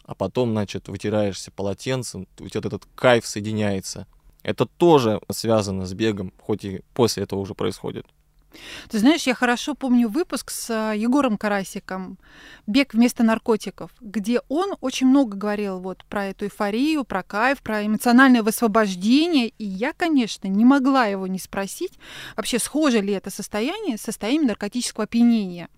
а 0.04 0.14
потом, 0.14 0.52
значит, 0.52 0.88
вытираешься 0.88 1.50
полотенцем, 1.50 2.26
у 2.38 2.49
тебя 2.49 2.61
этот 2.64 2.87
кайф 2.94 3.26
соединяется. 3.26 4.06
Это 4.42 4.66
тоже 4.66 5.20
связано 5.30 5.87
с 5.87 5.94
бегом, 5.94 6.32
хоть 6.40 6.64
и 6.64 6.82
после 6.92 7.23
этого 7.23 7.40
уже 7.40 7.54
происходит. 7.54 8.06
Ты 8.88 8.99
знаешь, 8.99 9.26
я 9.26 9.34
хорошо 9.34 9.75
помню 9.75 10.08
выпуск 10.08 10.50
с 10.50 10.70
а, 10.70 10.92
Егором 10.92 11.37
Карасиком 11.37 12.18
«Бег 12.66 12.94
вместо 12.94 13.23
наркотиков», 13.23 13.90
где 14.00 14.40
он 14.49 14.76
очень 14.80 15.06
много 15.06 15.37
говорил 15.37 15.80
вот 15.80 16.04
про 16.04 16.26
эту 16.26 16.46
эйфорию, 16.46 17.04
про 17.04 17.23
кайф, 17.23 17.62
про 17.62 17.84
эмоциональное 17.84 18.42
высвобождение. 18.42 19.49
И 19.58 19.64
я, 19.64 19.92
конечно, 19.92 20.46
не 20.46 20.64
могла 20.64 21.06
его 21.06 21.26
не 21.26 21.38
спросить, 21.38 21.92
вообще 22.37 22.58
схоже 22.58 23.00
ли 23.00 23.12
это 23.12 23.30
состояние 23.30 23.99
с 23.99 24.02
состоянием 24.02 24.46
наркотического 24.46 25.04
опьянения. 25.04 25.68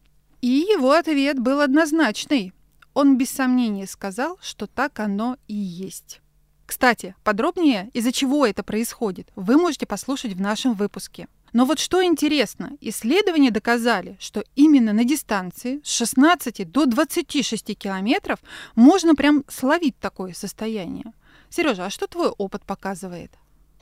И 0.42 0.48
его 0.48 0.92
ответ 0.92 1.38
был 1.38 1.60
однозначный. 1.60 2.52
Он 2.96 3.18
без 3.18 3.28
сомнения 3.28 3.86
сказал, 3.86 4.38
что 4.40 4.66
так 4.66 5.00
оно 5.00 5.36
и 5.48 5.54
есть. 5.54 6.22
Кстати, 6.64 7.14
подробнее, 7.24 7.90
из-за 7.92 8.10
чего 8.10 8.46
это 8.46 8.62
происходит, 8.62 9.28
вы 9.36 9.58
можете 9.58 9.84
послушать 9.84 10.32
в 10.32 10.40
нашем 10.40 10.72
выпуске. 10.72 11.28
Но 11.52 11.66
вот 11.66 11.78
что 11.78 12.02
интересно, 12.02 12.70
исследования 12.80 13.50
доказали, 13.50 14.16
что 14.18 14.44
именно 14.54 14.94
на 14.94 15.04
дистанции 15.04 15.82
с 15.84 15.90
16 15.90 16.72
до 16.72 16.86
26 16.86 17.76
километров 17.76 18.38
можно 18.76 19.14
прям 19.14 19.44
словить 19.46 19.98
такое 19.98 20.32
состояние. 20.32 21.12
Сережа, 21.50 21.84
а 21.84 21.90
что 21.90 22.06
твой 22.06 22.28
опыт 22.28 22.62
показывает? 22.64 23.30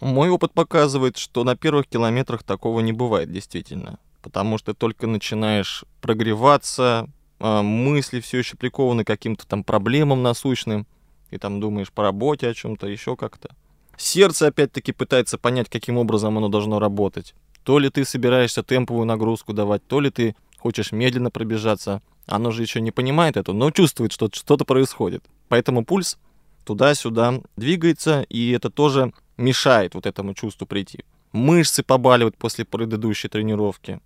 Мой 0.01 0.29
опыт 0.29 0.53
показывает, 0.55 1.19
что 1.19 1.45
на 1.45 1.55
первых 1.55 1.87
километрах 1.87 2.43
такого 2.43 2.81
не 2.81 2.93
бывает 2.93 3.31
действительно. 3.31 4.01
Потому 4.23 4.59
что 4.59 4.75
только 4.75 5.07
начинаешь 5.07 5.85
прогреваться, 6.01 7.09
мысли 7.41 8.21
все 8.21 8.39
еще 8.39 8.57
прикованы 8.57 9.05
каким-то 9.05 9.47
там 9.47 9.65
проблемам 9.65 10.23
насущным, 10.23 10.87
и 11.31 11.39
там 11.39 11.61
думаешь 11.61 11.91
по 11.91 12.03
работе 12.03 12.49
о 12.49 12.55
чем-то, 12.55 12.87
еще 12.87 13.17
как-то. 13.17 13.51
Сердце 13.97 14.49
опять-таки 14.49 14.93
пытается 14.93 15.39
понять, 15.39 15.69
каким 15.69 15.99
образом 15.99 16.37
оно 16.39 16.49
должно 16.49 16.79
работать. 16.79 17.35
То 17.65 17.79
ли 17.79 17.91
ты 17.91 18.05
собираешься 18.05 18.63
темповую 18.63 19.07
нагрузку 19.07 19.53
давать, 19.53 19.87
то 19.87 20.01
ли 20.01 20.11
ты 20.11 20.37
хочешь 20.59 20.93
медленно 20.93 21.31
пробежаться. 21.31 22.03
Оно 22.27 22.51
же 22.51 22.63
еще 22.63 22.81
не 22.81 22.91
понимает 22.91 23.37
это, 23.37 23.53
но 23.53 23.71
чувствует, 23.71 24.13
что 24.13 24.29
что-то 24.33 24.65
происходит. 24.65 25.25
Поэтому 25.49 25.85
пульс 25.85 26.19
туда-сюда 26.65 27.41
двигается, 27.57 28.23
и 28.29 28.51
это 28.51 28.71
тоже 28.71 29.13
мешает 29.37 29.95
вот 29.95 30.07
этому 30.07 30.35
чувству 30.35 30.67
прийти. 30.67 31.05
Мышцы 31.33 31.83
побаливают 31.83 32.37
после 32.37 32.65
предыдущей 32.65 33.29
тренировки. 33.29 34.01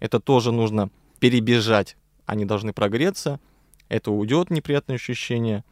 Это 0.00 0.20
тоже 0.20 0.52
нужно 0.52 0.90
перебежать. 1.18 1.96
Они 2.28 2.44
должны 2.44 2.74
прогреться. 2.74 3.40
Это 3.88 4.10
уйдет 4.10 4.50
неприятное 4.50 4.96
ощущение. 4.96 5.64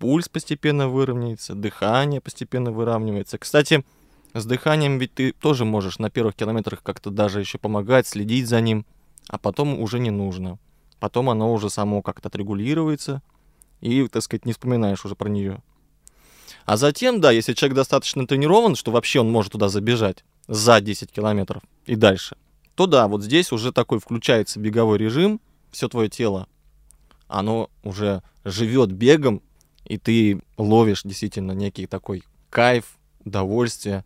Пульс 0.00 0.28
постепенно 0.28 0.88
выровняется, 0.88 1.54
дыхание 1.54 2.20
постепенно 2.20 2.72
выравнивается. 2.72 3.38
Кстати, 3.38 3.84
с 4.34 4.44
дыханием 4.44 4.98
ведь 4.98 5.14
ты 5.14 5.30
тоже 5.32 5.64
можешь 5.64 6.00
на 6.00 6.10
первых 6.10 6.34
километрах 6.34 6.82
как-то 6.82 7.10
даже 7.10 7.38
еще 7.38 7.58
помогать, 7.58 8.08
следить 8.08 8.48
за 8.48 8.60
ним, 8.60 8.86
а 9.28 9.38
потом 9.38 9.80
уже 9.80 10.00
не 10.00 10.10
нужно. 10.10 10.58
Потом 10.98 11.30
оно 11.30 11.52
уже 11.52 11.70
само 11.70 12.02
как-то 12.02 12.26
отрегулируется, 12.26 13.22
и, 13.80 14.08
так 14.08 14.24
сказать, 14.24 14.44
не 14.44 14.52
вспоминаешь 14.52 15.04
уже 15.04 15.14
про 15.14 15.28
нее. 15.28 15.62
А 16.66 16.76
затем, 16.76 17.20
да, 17.20 17.30
если 17.30 17.52
человек 17.52 17.76
достаточно 17.76 18.26
тренирован, 18.26 18.74
что 18.74 18.90
вообще 18.90 19.20
он 19.20 19.30
может 19.30 19.52
туда 19.52 19.68
забежать 19.68 20.24
за 20.48 20.80
10 20.80 21.12
километров 21.12 21.62
и 21.86 21.94
дальше, 21.94 22.36
то 22.74 22.86
да, 22.86 23.06
вот 23.06 23.22
здесь 23.22 23.52
уже 23.52 23.70
такой 23.70 24.00
включается 24.00 24.58
беговой 24.58 24.98
режим, 24.98 25.40
все 25.70 25.88
твое 25.88 26.08
тело, 26.08 26.48
оно 27.28 27.70
уже 27.82 28.22
живет 28.44 28.92
бегом, 28.92 29.42
и 29.84 29.98
ты 29.98 30.40
ловишь 30.56 31.02
действительно 31.04 31.52
некий 31.52 31.86
такой 31.86 32.24
кайф, 32.50 32.98
удовольствие, 33.24 34.04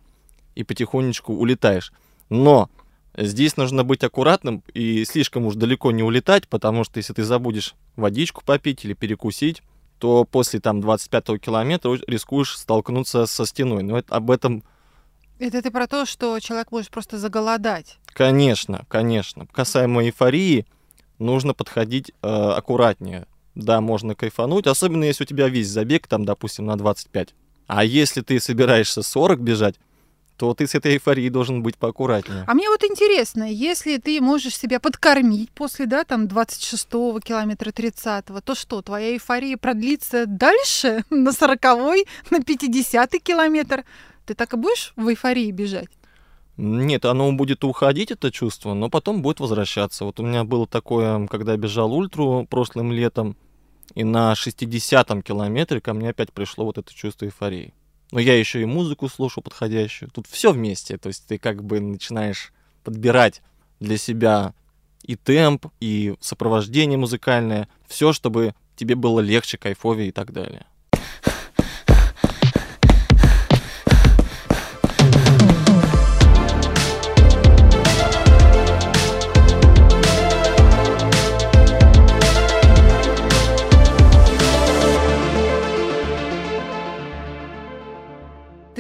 и 0.55 0.63
потихонечку 0.63 1.35
улетаешь. 1.35 1.93
Но 2.29 2.71
здесь 3.17 3.57
нужно 3.57 3.85
быть 3.85 4.05
аккуратным 4.05 4.63
и 4.73 5.05
слишком 5.05 5.47
уж 5.47 5.55
далеко 5.55 5.91
не 5.91 6.03
улетать, 6.03 6.49
потому 6.49 6.85
что 6.85 6.99
если 6.99 7.13
ты 7.13 7.25
забудешь 7.25 7.75
водичку 7.97 8.43
попить 8.45 8.85
или 8.85 8.95
перекусить, 8.95 9.63
то 9.99 10.25
после 10.25 10.61
там 10.61 10.81
25 10.81 11.41
километра 11.41 11.99
рискуешь 12.07 12.57
столкнуться 12.57 13.27
со 13.27 13.47
стеной. 13.47 13.83
Но 13.83 13.99
это, 13.99 14.15
об 14.15 14.31
этом... 14.31 14.63
Это 15.39 15.63
ты 15.63 15.71
про 15.71 15.87
то, 15.87 16.07
что 16.07 16.39
человек 16.41 16.71
может 16.71 16.91
просто 16.91 17.19
заголодать. 17.19 17.99
Конечно, 18.07 18.85
конечно. 18.89 19.47
Касаемо 19.47 20.05
эйфории, 20.05 20.67
нужно 21.19 21.55
подходить 21.55 22.13
э, 22.23 22.29
аккуратнее. 22.29 23.27
Да, 23.55 23.81
можно 23.81 24.15
кайфануть, 24.15 24.67
особенно 24.67 25.05
если 25.05 25.25
у 25.25 25.27
тебя 25.27 25.49
весь 25.49 25.69
забег, 25.69 26.09
там, 26.09 26.25
допустим, 26.25 26.67
на 26.67 26.77
25. 26.77 27.35
А 27.67 27.85
если 27.85 28.21
ты 28.21 28.41
собираешься 28.41 29.03
40 29.03 29.41
бежать, 29.41 29.77
то 30.37 30.53
ты 30.55 30.67
с 30.67 30.75
этой 30.75 30.95
эйфорией 30.95 31.31
должен 31.31 31.63
быть 31.63 31.77
поаккуратнее. 31.77 32.45
А 32.47 32.55
мне 32.55 32.69
вот 32.69 32.83
интересно, 32.83 33.45
если 33.45 33.99
ты 33.99 34.21
можешь 34.21 34.57
себя 34.57 34.81
подкормить 34.81 35.51
после, 35.53 35.87
да, 35.87 36.05
там, 36.05 36.27
26-го 36.27 37.21
километра, 37.21 37.71
30-го, 37.71 38.41
то 38.41 38.55
что, 38.55 38.83
твоя 38.83 39.13
эйфория 39.13 39.57
продлится 39.57 40.27
дальше, 40.27 41.05
на 41.11 41.29
40-й, 41.29 42.07
на 42.31 42.39
50-й 42.39 43.19
километр? 43.21 43.85
Ты 44.27 44.35
так 44.35 44.55
и 44.55 44.57
будешь 44.57 44.93
в 44.97 45.09
эйфории 45.09 45.51
бежать? 45.53 45.89
Нет, 46.57 47.05
оно 47.05 47.33
будет 47.33 47.65
уходить, 47.65 48.11
это 48.11 48.31
чувство, 48.31 48.75
но 48.75 48.89
потом 48.89 49.23
будет 49.23 49.41
возвращаться. 49.41 50.05
Вот 50.05 50.21
у 50.21 50.23
меня 50.23 50.45
было 50.45 50.67
такое, 50.67 51.27
когда 51.27 51.53
я 51.53 51.59
бежал 51.59 51.93
ультру 51.93 52.47
прошлым 52.49 52.93
летом, 52.93 53.37
и 53.95 54.05
на 54.05 54.33
60-м 54.33 55.23
километре 55.23 55.81
ко 55.81 55.95
мне 55.95 56.11
опять 56.11 56.33
пришло 56.33 56.65
вот 56.65 56.79
это 56.79 56.95
чувство 56.95 57.27
эйфории 57.27 57.75
но 58.15 58.21
я 58.21 58.39
еще 58.39 58.63
и 58.63 58.65
музыку 58.65 59.09
слушаю 59.09 59.43
подходящую. 59.43 60.09
Тут 60.09 60.29
все 60.29 60.53
вместе, 60.53 60.99
то 60.99 61.09
есть 61.09 61.27
ты 61.27 61.37
как 61.37 61.65
бы 61.65 61.81
начинаешь 61.81 62.53
подбирать 62.85 63.43
для 63.81 63.99
себя 63.99 64.55
и 65.03 65.17
темп, 65.17 65.67
и 65.81 66.15
сопровождение 66.21 66.97
музыкальное, 66.97 67.69
все, 67.89 68.13
чтобы 68.13 68.55
тебе 68.77 68.95
было 68.95 69.19
легче, 69.19 69.59
кайфовее 69.59 70.11
и 70.11 70.13
так 70.13 70.33
далее. 70.33 70.65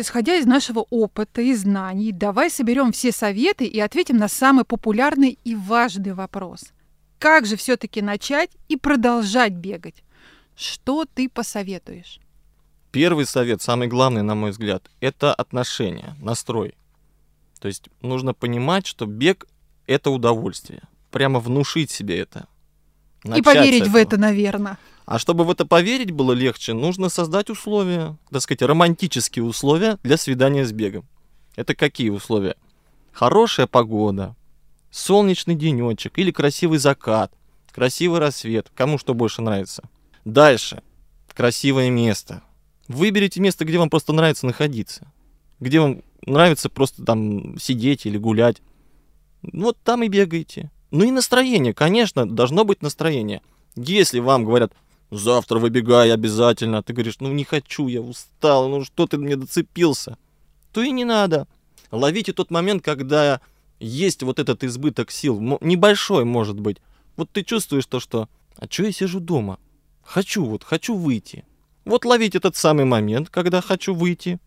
Исходя 0.04 0.36
из 0.36 0.44
нашего 0.44 0.80
опыта 0.90 1.40
и 1.40 1.54
знаний, 1.54 2.12
давай 2.12 2.50
соберем 2.50 2.92
все 2.92 3.10
советы 3.10 3.64
и 3.64 3.80
ответим 3.80 4.18
на 4.18 4.28
самый 4.28 4.66
популярный 4.66 5.38
и 5.44 5.54
важный 5.54 6.12
вопрос. 6.12 6.74
Как 7.18 7.46
же 7.46 7.56
все-таки 7.56 8.02
начать 8.02 8.50
и 8.68 8.76
продолжать 8.76 9.54
бегать? 9.54 10.04
Что 10.54 11.06
ты 11.06 11.30
посоветуешь? 11.30 12.20
Первый 12.92 13.24
совет, 13.24 13.62
самый 13.62 13.88
главный, 13.88 14.20
на 14.20 14.34
мой 14.34 14.50
взгляд, 14.50 14.90
это 15.00 15.32
отношение, 15.32 16.14
настрой. 16.20 16.74
То 17.58 17.68
есть 17.68 17.88
нужно 18.02 18.34
понимать, 18.34 18.86
что 18.86 19.06
бег— 19.06 19.46
это 19.86 20.10
удовольствие. 20.10 20.82
Прямо 21.12 21.40
внушить 21.40 21.90
себе 21.90 22.18
это. 22.18 22.46
Начать 23.22 23.38
и 23.38 23.42
поверить 23.42 23.88
в 23.88 23.96
это, 23.96 24.18
наверное. 24.18 24.76
А 25.06 25.18
чтобы 25.18 25.44
в 25.44 25.50
это 25.50 25.66
поверить 25.66 26.10
было 26.10 26.32
легче, 26.32 26.72
нужно 26.72 27.08
создать 27.08 27.50
условия, 27.50 28.16
так 28.30 28.40
сказать, 28.40 28.62
романтические 28.62 29.44
условия 29.44 29.98
для 30.02 30.16
свидания 30.16 30.64
с 30.64 30.72
бегом. 30.72 31.06
Это 31.56 31.74
какие 31.74 32.08
условия? 32.08 32.56
Хорошая 33.12 33.66
погода, 33.66 34.34
солнечный 34.90 35.54
денечек 35.54 36.18
или 36.18 36.30
красивый 36.30 36.78
закат, 36.78 37.32
красивый 37.70 38.18
рассвет, 38.18 38.70
кому 38.74 38.98
что 38.98 39.14
больше 39.14 39.42
нравится. 39.42 39.82
Дальше. 40.24 40.82
Красивое 41.34 41.90
место. 41.90 42.42
Выберите 42.88 43.40
место, 43.40 43.64
где 43.64 43.78
вам 43.78 43.90
просто 43.90 44.12
нравится 44.12 44.46
находиться. 44.46 45.12
Где 45.60 45.80
вам 45.80 46.02
нравится 46.24 46.68
просто 46.68 47.04
там 47.04 47.58
сидеть 47.58 48.06
или 48.06 48.16
гулять. 48.16 48.62
Вот 49.42 49.76
там 49.82 50.02
и 50.02 50.08
бегаете. 50.08 50.70
Ну 50.90 51.04
и 51.04 51.10
настроение, 51.10 51.74
конечно, 51.74 52.28
должно 52.28 52.64
быть 52.64 52.82
настроение. 52.82 53.42
Если 53.74 54.20
вам 54.20 54.44
говорят, 54.44 54.72
завтра 55.18 55.58
выбегай 55.58 56.12
обязательно. 56.12 56.82
Ты 56.82 56.92
говоришь, 56.92 57.20
ну 57.20 57.32
не 57.32 57.44
хочу, 57.44 57.88
я 57.88 58.00
устал, 58.00 58.68
ну 58.68 58.84
что 58.84 59.06
ты 59.06 59.18
мне 59.18 59.36
доцепился? 59.36 60.18
То 60.72 60.82
и 60.82 60.90
не 60.90 61.04
надо. 61.04 61.46
Ловите 61.90 62.32
тот 62.32 62.50
момент, 62.50 62.82
когда 62.82 63.40
есть 63.78 64.22
вот 64.22 64.38
этот 64.38 64.64
избыток 64.64 65.10
сил, 65.10 65.40
небольшой 65.60 66.24
может 66.24 66.58
быть. 66.58 66.78
Вот 67.16 67.30
ты 67.30 67.42
чувствуешь 67.42 67.86
то, 67.86 68.00
что, 68.00 68.28
а 68.56 68.66
что 68.68 68.84
я 68.84 68.92
сижу 68.92 69.20
дома? 69.20 69.58
Хочу, 70.02 70.44
вот, 70.44 70.64
хочу 70.64 70.96
выйти. 70.96 71.44
Вот 71.84 72.04
ловите 72.04 72.38
этот 72.38 72.56
самый 72.56 72.84
момент, 72.84 73.30
когда 73.30 73.60
хочу 73.60 73.94
выйти, 73.94 74.38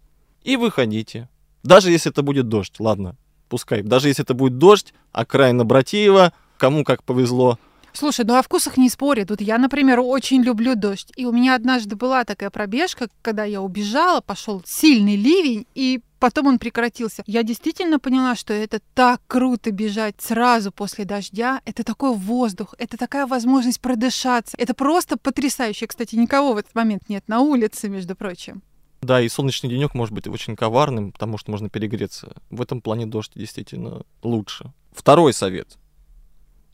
и 0.43 0.55
выходите. 0.55 1.29
Даже 1.63 1.91
если 1.91 2.11
это 2.11 2.23
будет 2.23 2.47
дождь, 2.47 2.75
ладно, 2.79 3.15
пускай. 3.49 3.81
Даже 3.81 4.07
если 4.07 4.23
это 4.23 4.33
будет 4.33 4.57
дождь, 4.57 4.93
окраина 5.11 5.65
Братеева, 5.65 6.33
кому 6.57 6.83
как 6.83 7.03
повезло, 7.03 7.59
Слушай, 7.97 8.25
ну 8.25 8.35
о 8.35 8.43
вкусах 8.43 8.77
не 8.77 8.91
спорят. 8.91 9.31
Вот 9.31 9.41
я, 9.41 9.57
например, 9.57 9.99
очень 9.99 10.43
люблю 10.43 10.75
дождь. 10.75 11.11
И 11.15 11.25
у 11.25 11.31
меня 11.31 11.55
однажды 11.55 11.95
была 11.95 12.25
такая 12.25 12.51
пробежка, 12.51 13.07
когда 13.23 13.43
я 13.43 13.59
убежала, 13.59 14.21
пошел 14.21 14.61
сильный 14.67 15.15
ливень, 15.15 15.65
и 15.73 16.01
потом 16.19 16.45
он 16.45 16.59
прекратился. 16.59 17.23
Я 17.25 17.41
действительно 17.41 17.97
поняла, 17.97 18.35
что 18.35 18.53
это 18.53 18.81
так 18.93 19.19
круто 19.25 19.71
бежать 19.71 20.13
сразу 20.19 20.71
после 20.71 21.05
дождя. 21.05 21.61
Это 21.65 21.83
такой 21.83 22.13
воздух, 22.13 22.75
это 22.77 22.97
такая 22.97 23.25
возможность 23.25 23.81
продышаться. 23.81 24.55
Это 24.59 24.75
просто 24.75 25.17
потрясающе. 25.17 25.87
Кстати, 25.87 26.13
никого 26.13 26.53
в 26.53 26.57
этот 26.57 26.75
момент 26.75 27.09
нет 27.09 27.23
на 27.27 27.39
улице, 27.39 27.89
между 27.89 28.15
прочим. 28.15 28.61
Да, 29.01 29.19
и 29.19 29.27
солнечный 29.27 29.71
денек 29.71 29.95
может 29.95 30.13
быть 30.13 30.27
очень 30.27 30.55
коварным, 30.55 31.13
потому 31.13 31.39
что 31.39 31.49
можно 31.49 31.67
перегреться. 31.67 32.35
В 32.51 32.61
этом 32.61 32.79
плане 32.79 33.07
дождь 33.07 33.31
действительно 33.33 34.03
лучше. 34.21 34.71
Второй 34.91 35.33
совет. 35.33 35.79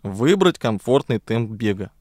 Выбрать 0.04 0.60
комфортный 0.60 1.20
темп 1.20 1.52
бега. 1.52 1.92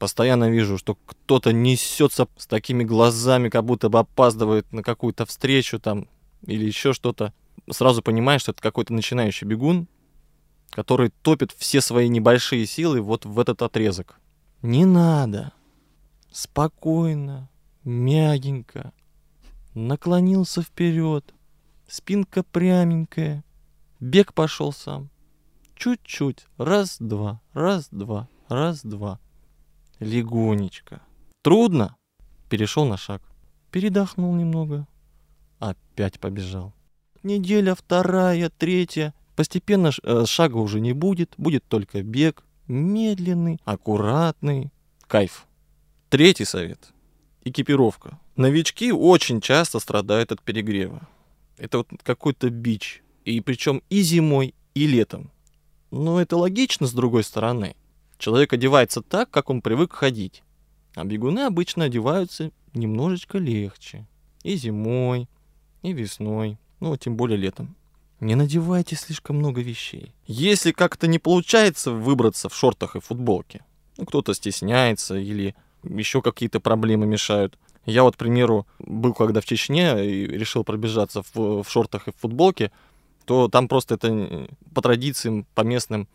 Постоянно 0.00 0.50
вижу, 0.50 0.78
что 0.78 0.96
кто-то 1.06 1.52
несется 1.52 2.26
с 2.36 2.48
такими 2.48 2.82
глазами, 2.82 3.48
как 3.48 3.64
будто 3.64 3.88
бы 3.88 4.00
опаздывает 4.00 4.70
на 4.72 4.82
какую-то 4.82 5.26
встречу 5.26 5.78
там 5.78 6.08
или 6.44 6.64
еще 6.64 6.92
что-то. 6.92 7.32
Сразу 7.70 8.02
понимаешь, 8.02 8.40
что 8.40 8.50
это 8.50 8.60
какой-то 8.60 8.92
начинающий 8.92 9.46
бегун, 9.46 9.86
который 10.70 11.12
топит 11.22 11.52
все 11.56 11.80
свои 11.80 12.08
небольшие 12.08 12.66
силы 12.66 13.00
вот 13.00 13.24
в 13.24 13.38
этот 13.38 13.62
отрезок. 13.62 14.18
Не 14.62 14.84
надо. 14.84 15.52
Спокойно, 16.32 17.48
мягенько. 17.84 18.92
Наклонился 19.74 20.62
вперед. 20.62 21.32
спинка 21.86 22.42
пряменькая. 22.42 23.44
Бег 24.00 24.34
пошел 24.34 24.72
сам. 24.72 25.11
Чуть-чуть. 25.82 26.46
Раз-два, 26.58 27.40
раз-два, 27.54 28.28
раз-два. 28.48 29.18
Легонечко. 29.98 31.02
Трудно? 31.42 31.96
Перешел 32.48 32.84
на 32.84 32.96
шаг. 32.96 33.20
Передохнул 33.72 34.32
немного. 34.36 34.86
Опять 35.58 36.20
побежал. 36.20 36.72
Неделя, 37.24 37.74
вторая, 37.74 38.48
третья. 38.56 39.12
Постепенно 39.34 39.90
э, 40.04 40.24
шага 40.24 40.58
уже 40.58 40.78
не 40.78 40.92
будет. 40.92 41.34
Будет 41.36 41.64
только 41.66 42.04
бег. 42.04 42.44
Медленный, 42.68 43.58
аккуратный. 43.64 44.70
Кайф. 45.08 45.48
Третий 46.10 46.44
совет. 46.44 46.92
Экипировка. 47.42 48.20
Новички 48.36 48.92
очень 48.92 49.40
часто 49.40 49.80
страдают 49.80 50.30
от 50.30 50.42
перегрева. 50.42 51.08
Это 51.58 51.78
вот 51.78 51.88
какой-то 52.04 52.50
бич. 52.50 53.02
И 53.24 53.40
причем 53.40 53.82
и 53.90 54.02
зимой, 54.02 54.54
и 54.74 54.86
летом. 54.86 55.32
Но 55.92 56.20
это 56.22 56.38
логично 56.38 56.86
с 56.86 56.92
другой 56.92 57.22
стороны. 57.22 57.76
Человек 58.18 58.54
одевается 58.54 59.02
так, 59.02 59.30
как 59.30 59.50
он 59.50 59.60
привык 59.60 59.92
ходить. 59.92 60.42
А 60.94 61.04
бегуны 61.04 61.40
обычно 61.40 61.84
одеваются 61.84 62.50
немножечко 62.72 63.36
легче. 63.36 64.06
И 64.42 64.56
зимой, 64.56 65.28
и 65.82 65.92
весной, 65.92 66.56
ну, 66.80 66.96
тем 66.96 67.16
более 67.16 67.36
летом. 67.36 67.76
Не 68.20 68.36
надевайте 68.36 68.96
слишком 68.96 69.36
много 69.36 69.60
вещей. 69.60 70.14
Если 70.26 70.72
как-то 70.72 71.06
не 71.06 71.18
получается 71.18 71.90
выбраться 71.90 72.48
в 72.48 72.54
шортах 72.54 72.96
и 72.96 73.00
футболке, 73.00 73.62
ну, 73.98 74.06
кто-то 74.06 74.32
стесняется 74.32 75.18
или 75.18 75.54
еще 75.84 76.22
какие-то 76.22 76.58
проблемы 76.58 77.04
мешают. 77.04 77.58
Я 77.84 78.02
вот, 78.04 78.14
к 78.14 78.18
примеру, 78.18 78.66
был 78.78 79.12
когда 79.12 79.42
в 79.42 79.44
Чечне 79.44 80.06
и 80.06 80.26
решил 80.26 80.64
пробежаться 80.64 81.22
в, 81.34 81.62
в 81.62 81.68
шортах 81.68 82.08
и 82.08 82.12
в 82.12 82.16
футболке, 82.16 82.72
то 83.24 83.48
там 83.48 83.68
просто 83.68 83.94
это 83.94 84.48
по 84.74 84.82
традициям, 84.82 85.46
по 85.54 85.62
местным 85.62 86.08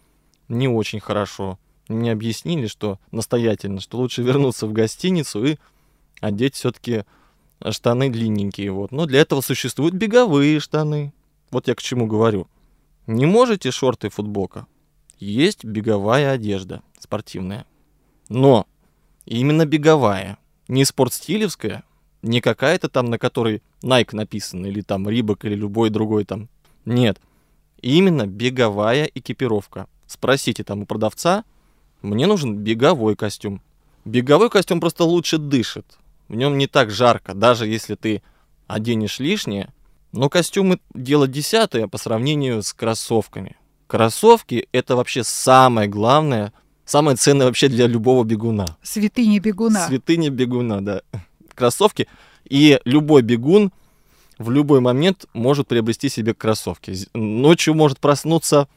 не 0.48 0.68
очень 0.68 1.00
хорошо. 1.00 1.60
Мне 1.88 2.12
объяснили, 2.12 2.68
что 2.68 3.00
настоятельно, 3.12 3.80
что 3.82 3.98
лучше 3.98 4.22
вернуться 4.24 4.68
в 4.68 4.74
гостиницу 4.74 5.46
и 5.46 5.58
одеть 6.22 6.56
все-таки 6.56 7.04
штаны 7.70 8.10
длинненькие. 8.10 8.72
Вот. 8.72 8.92
Но 8.92 9.06
для 9.06 9.22
этого 9.22 9.42
существуют 9.42 9.96
беговые 9.96 10.60
штаны. 10.60 11.14
Вот 11.52 11.68
я 11.68 11.76
к 11.76 11.82
чему 11.82 12.08
говорю. 12.08 12.48
Не 13.08 13.26
можете 13.26 13.72
шорты 13.72 14.08
и 14.08 14.10
футболка? 14.10 14.68
Есть 15.20 15.64
беговая 15.64 16.32
одежда 16.32 16.82
спортивная. 17.00 17.66
Но 18.30 18.68
именно 19.26 19.66
беговая. 19.66 20.38
Не 20.68 20.84
спортстилевская, 20.84 21.84
не 22.22 22.42
какая-то 22.42 22.90
там, 22.90 23.06
на 23.06 23.18
которой 23.18 23.64
Nike 23.82 24.16
написано, 24.16 24.66
или 24.66 24.82
там 24.82 25.08
Рибок, 25.08 25.46
или 25.46 25.56
любой 25.56 25.90
другой 25.90 26.26
там 26.26 26.50
нет. 26.88 27.20
Именно 27.82 28.26
беговая 28.26 29.10
экипировка. 29.14 29.88
Спросите 30.08 30.64
там 30.64 30.82
у 30.82 30.86
продавца, 30.86 31.44
мне 32.02 32.26
нужен 32.26 32.56
беговой 32.56 33.16
костюм. 33.16 33.62
Беговой 34.06 34.50
костюм 34.50 34.80
просто 34.80 35.04
лучше 35.04 35.38
дышит. 35.38 35.86
В 36.28 36.36
нем 36.36 36.58
не 36.58 36.68
так 36.68 36.92
жарко, 36.92 37.34
даже 37.34 37.68
если 37.68 37.96
ты 37.96 38.24
оденешь 38.68 39.20
лишнее. 39.20 39.74
Но 40.12 40.30
костюмы 40.30 40.80
дело 40.94 41.28
десятое 41.28 41.88
по 41.88 41.98
сравнению 41.98 42.64
с 42.64 42.74
кроссовками. 42.74 43.58
Кроссовки 43.88 44.68
это 44.72 44.96
вообще 44.96 45.24
самое 45.24 45.88
главное, 45.88 46.54
самое 46.86 47.18
ценное 47.18 47.48
вообще 47.48 47.68
для 47.68 47.88
любого 47.88 48.24
бегуна. 48.24 48.78
Святыня 48.82 49.40
бегуна. 49.40 49.88
Святыня 49.88 50.30
бегуна, 50.30 50.84
да. 50.84 51.02
Кроссовки. 51.54 52.08
И 52.50 52.80
любой 52.86 53.22
бегун 53.22 53.72
в 54.38 54.52
любой 54.52 54.80
момент 54.80 55.26
может 55.34 55.68
приобрести 55.68 56.10
себе 56.10 56.34
кроссовки. 56.34 56.94
Ночью 57.14 57.74
может 57.74 58.00
проснуться, 58.00 58.68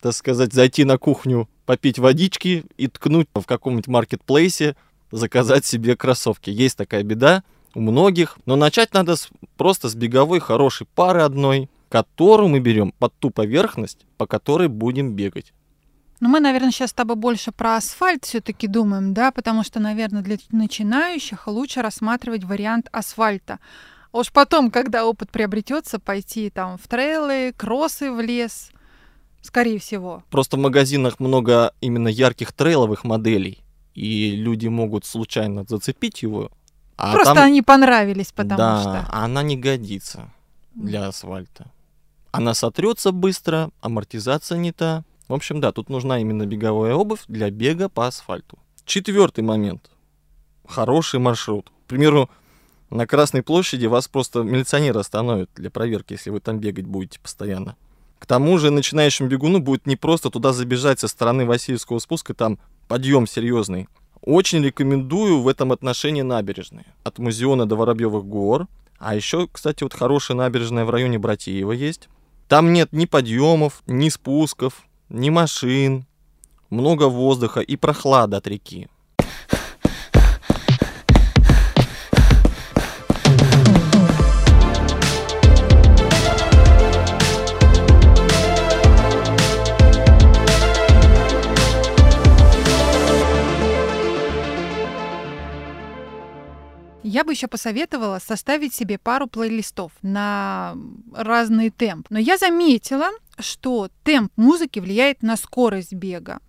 так 0.00 0.12
сказать, 0.12 0.52
зайти 0.52 0.84
на 0.84 0.98
кухню, 0.98 1.48
попить 1.66 1.98
водички 1.98 2.64
и 2.76 2.88
ткнуть 2.88 3.28
в 3.34 3.44
каком-нибудь 3.44 3.88
маркетплейсе, 3.88 4.76
заказать 5.10 5.64
себе 5.64 5.96
кроссовки. 5.96 6.50
Есть 6.50 6.76
такая 6.76 7.02
беда 7.02 7.42
у 7.74 7.80
многих, 7.80 8.38
но 8.46 8.56
начать 8.56 8.92
надо 8.92 9.16
с, 9.16 9.28
просто 9.56 9.88
с 9.88 9.94
беговой 9.94 10.40
хорошей 10.40 10.86
пары 10.94 11.22
одной, 11.22 11.70
которую 11.88 12.48
мы 12.48 12.60
берем 12.60 12.92
под 12.98 13.14
ту 13.14 13.30
поверхность, 13.30 14.06
по 14.16 14.26
которой 14.26 14.68
будем 14.68 15.14
бегать. 15.14 15.52
Ну, 16.20 16.28
мы, 16.28 16.40
наверное, 16.40 16.72
сейчас 16.72 16.90
с 16.90 16.94
тобой 16.94 17.16
больше 17.16 17.52
про 17.52 17.76
асфальт 17.76 18.24
все-таки 18.24 18.66
думаем, 18.66 19.14
да, 19.14 19.30
потому 19.30 19.62
что, 19.62 19.78
наверное, 19.78 20.22
для 20.22 20.36
начинающих 20.50 21.46
лучше 21.46 21.80
рассматривать 21.80 22.44
вариант 22.44 22.88
асфальта. 22.90 23.60
А 24.12 24.18
уж 24.18 24.32
потом, 24.32 24.70
когда 24.70 25.06
опыт 25.06 25.30
приобретется, 25.30 25.98
пойти 25.98 26.50
там 26.50 26.78
в 26.78 26.88
трейлы, 26.88 27.52
кроссы 27.56 28.10
в 28.10 28.20
лес, 28.20 28.70
скорее 29.42 29.78
всего. 29.78 30.22
Просто 30.30 30.56
в 30.56 30.60
магазинах 30.60 31.20
много 31.20 31.74
именно 31.80 32.08
ярких 32.08 32.52
трейловых 32.52 33.04
моделей, 33.04 33.62
и 33.94 34.30
люди 34.30 34.68
могут 34.68 35.04
случайно 35.04 35.64
зацепить 35.68 36.22
его. 36.22 36.50
А 36.96 37.12
Просто 37.12 37.34
там... 37.34 37.44
они 37.44 37.62
понравились, 37.62 38.32
потому 38.32 38.58
да, 38.58 38.80
что... 38.80 39.06
она 39.12 39.42
не 39.42 39.56
годится 39.56 40.32
для 40.74 41.06
асфальта. 41.06 41.70
Она 42.32 42.54
сотрется 42.54 43.12
быстро, 43.12 43.70
амортизация 43.80 44.58
не 44.58 44.72
та. 44.72 45.04
В 45.28 45.34
общем, 45.34 45.60
да, 45.60 45.72
тут 45.72 45.90
нужна 45.90 46.20
именно 46.20 46.46
беговая 46.46 46.94
обувь 46.94 47.20
для 47.28 47.50
бега 47.50 47.88
по 47.88 48.06
асфальту. 48.06 48.58
Четвертый 48.84 49.44
момент. 49.44 49.90
Хороший 50.66 51.20
маршрут. 51.20 51.70
К 51.84 51.88
примеру, 51.88 52.28
на 52.90 53.06
Красной 53.06 53.42
площади 53.42 53.86
вас 53.86 54.08
просто 54.08 54.42
милиционеры 54.42 55.00
остановят 55.00 55.50
для 55.54 55.70
проверки, 55.70 56.14
если 56.14 56.30
вы 56.30 56.40
там 56.40 56.58
бегать 56.58 56.86
будете 56.86 57.20
постоянно. 57.20 57.76
К 58.18 58.26
тому 58.26 58.58
же 58.58 58.70
начинающему 58.70 59.28
бегуну 59.28 59.60
будет 59.60 59.86
не 59.86 59.96
просто 59.96 60.30
туда 60.30 60.52
забежать 60.52 60.98
со 60.98 61.08
стороны 61.08 61.46
Васильевского 61.46 61.98
спуска, 61.98 62.34
там 62.34 62.58
подъем 62.88 63.26
серьезный. 63.26 63.88
Очень 64.22 64.64
рекомендую 64.64 65.40
в 65.40 65.48
этом 65.48 65.70
отношении 65.70 66.22
набережные. 66.22 66.86
От 67.04 67.18
Музеона 67.18 67.66
до 67.66 67.76
Воробьевых 67.76 68.24
гор. 68.24 68.66
А 68.98 69.14
еще, 69.14 69.46
кстати, 69.46 69.84
вот 69.84 69.94
хорошая 69.94 70.36
набережная 70.36 70.84
в 70.84 70.90
районе 70.90 71.18
Братиева 71.18 71.72
есть. 71.72 72.08
Там 72.48 72.72
нет 72.72 72.92
ни 72.92 73.04
подъемов, 73.04 73.82
ни 73.86 74.08
спусков, 74.08 74.82
ни 75.08 75.30
машин. 75.30 76.06
Много 76.70 77.04
воздуха 77.04 77.60
и 77.60 77.76
прохлада 77.76 78.38
от 78.38 78.46
реки. 78.46 78.88
Я 97.02 97.24
бы 97.24 97.32
еще 97.32 97.46
посоветовала 97.46 98.18
составить 98.18 98.74
себе 98.74 98.98
пару 98.98 99.28
плейлистов 99.28 99.92
на 100.02 100.76
разный 101.14 101.70
темп. 101.70 102.06
Но 102.10 102.18
я 102.18 102.36
заметила, 102.38 103.08
что 103.38 103.88
темп 104.02 104.32
музыки 104.36 104.80
влияет 104.80 105.22
на 105.22 105.36
скорость 105.36 105.92
бега. 105.94 106.40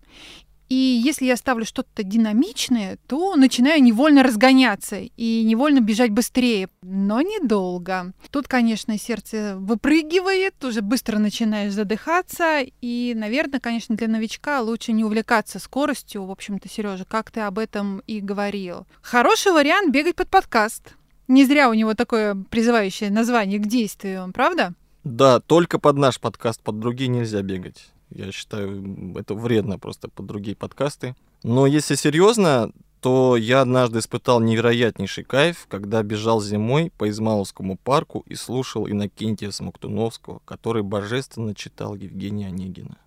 И 0.69 0.75
если 0.75 1.25
я 1.25 1.35
ставлю 1.35 1.65
что-то 1.65 2.03
динамичное, 2.03 2.99
то 3.07 3.35
начинаю 3.35 3.81
невольно 3.81 4.21
разгоняться 4.21 4.97
и 4.99 5.43
невольно 5.43 5.79
бежать 5.79 6.11
быстрее, 6.11 6.69
но 6.83 7.21
недолго. 7.21 8.13
Тут, 8.29 8.47
конечно, 8.47 8.97
сердце 8.99 9.55
выпрыгивает, 9.57 10.63
уже 10.63 10.81
быстро 10.81 11.17
начинаешь 11.17 11.73
задыхаться, 11.73 12.61
и, 12.81 13.13
наверное, 13.15 13.59
конечно, 13.59 13.95
для 13.95 14.07
новичка 14.07 14.61
лучше 14.61 14.91
не 14.91 15.03
увлекаться 15.03 15.57
скоростью. 15.57 16.25
В 16.25 16.31
общем-то, 16.31 16.69
Сережа, 16.69 17.03
как 17.03 17.31
ты 17.31 17.41
об 17.41 17.57
этом 17.57 18.03
и 18.05 18.19
говорил. 18.19 18.85
Хороший 19.01 19.51
вариант 19.51 19.91
бегать 19.91 20.15
под 20.15 20.29
подкаст. 20.29 20.93
Не 21.27 21.45
зря 21.45 21.69
у 21.69 21.73
него 21.73 21.95
такое 21.95 22.35
призывающее 22.35 23.09
название 23.09 23.57
к 23.57 23.65
действию, 23.65 24.31
правда? 24.33 24.73
Да, 25.03 25.39
только 25.39 25.79
под 25.79 25.97
наш 25.97 26.19
подкаст, 26.19 26.61
под 26.61 26.79
другие 26.79 27.07
нельзя 27.07 27.41
бегать. 27.41 27.89
Я 28.09 28.31
считаю, 28.31 29.15
это 29.17 29.35
вредно 29.35 29.77
просто 29.77 30.09
под 30.09 30.25
другие 30.25 30.55
подкасты. 30.55 31.15
Но 31.43 31.67
если 31.67 31.95
серьезно, 31.95 32.71
то 33.01 33.37
я 33.37 33.61
однажды 33.61 33.99
испытал 33.99 34.41
невероятнейший 34.41 35.23
кайф, 35.23 35.67
когда 35.69 36.03
бежал 36.03 36.41
зимой 36.41 36.91
по 36.97 37.09
Измайловскому 37.09 37.77
парку 37.77 38.23
и 38.25 38.35
слушал 38.35 38.89
Иннокентия 38.89 39.51
Смоктуновского, 39.51 40.41
который 40.45 40.83
божественно 40.83 41.55
читал 41.55 41.95
Евгения 41.95 42.47
Онегина. 42.47 42.97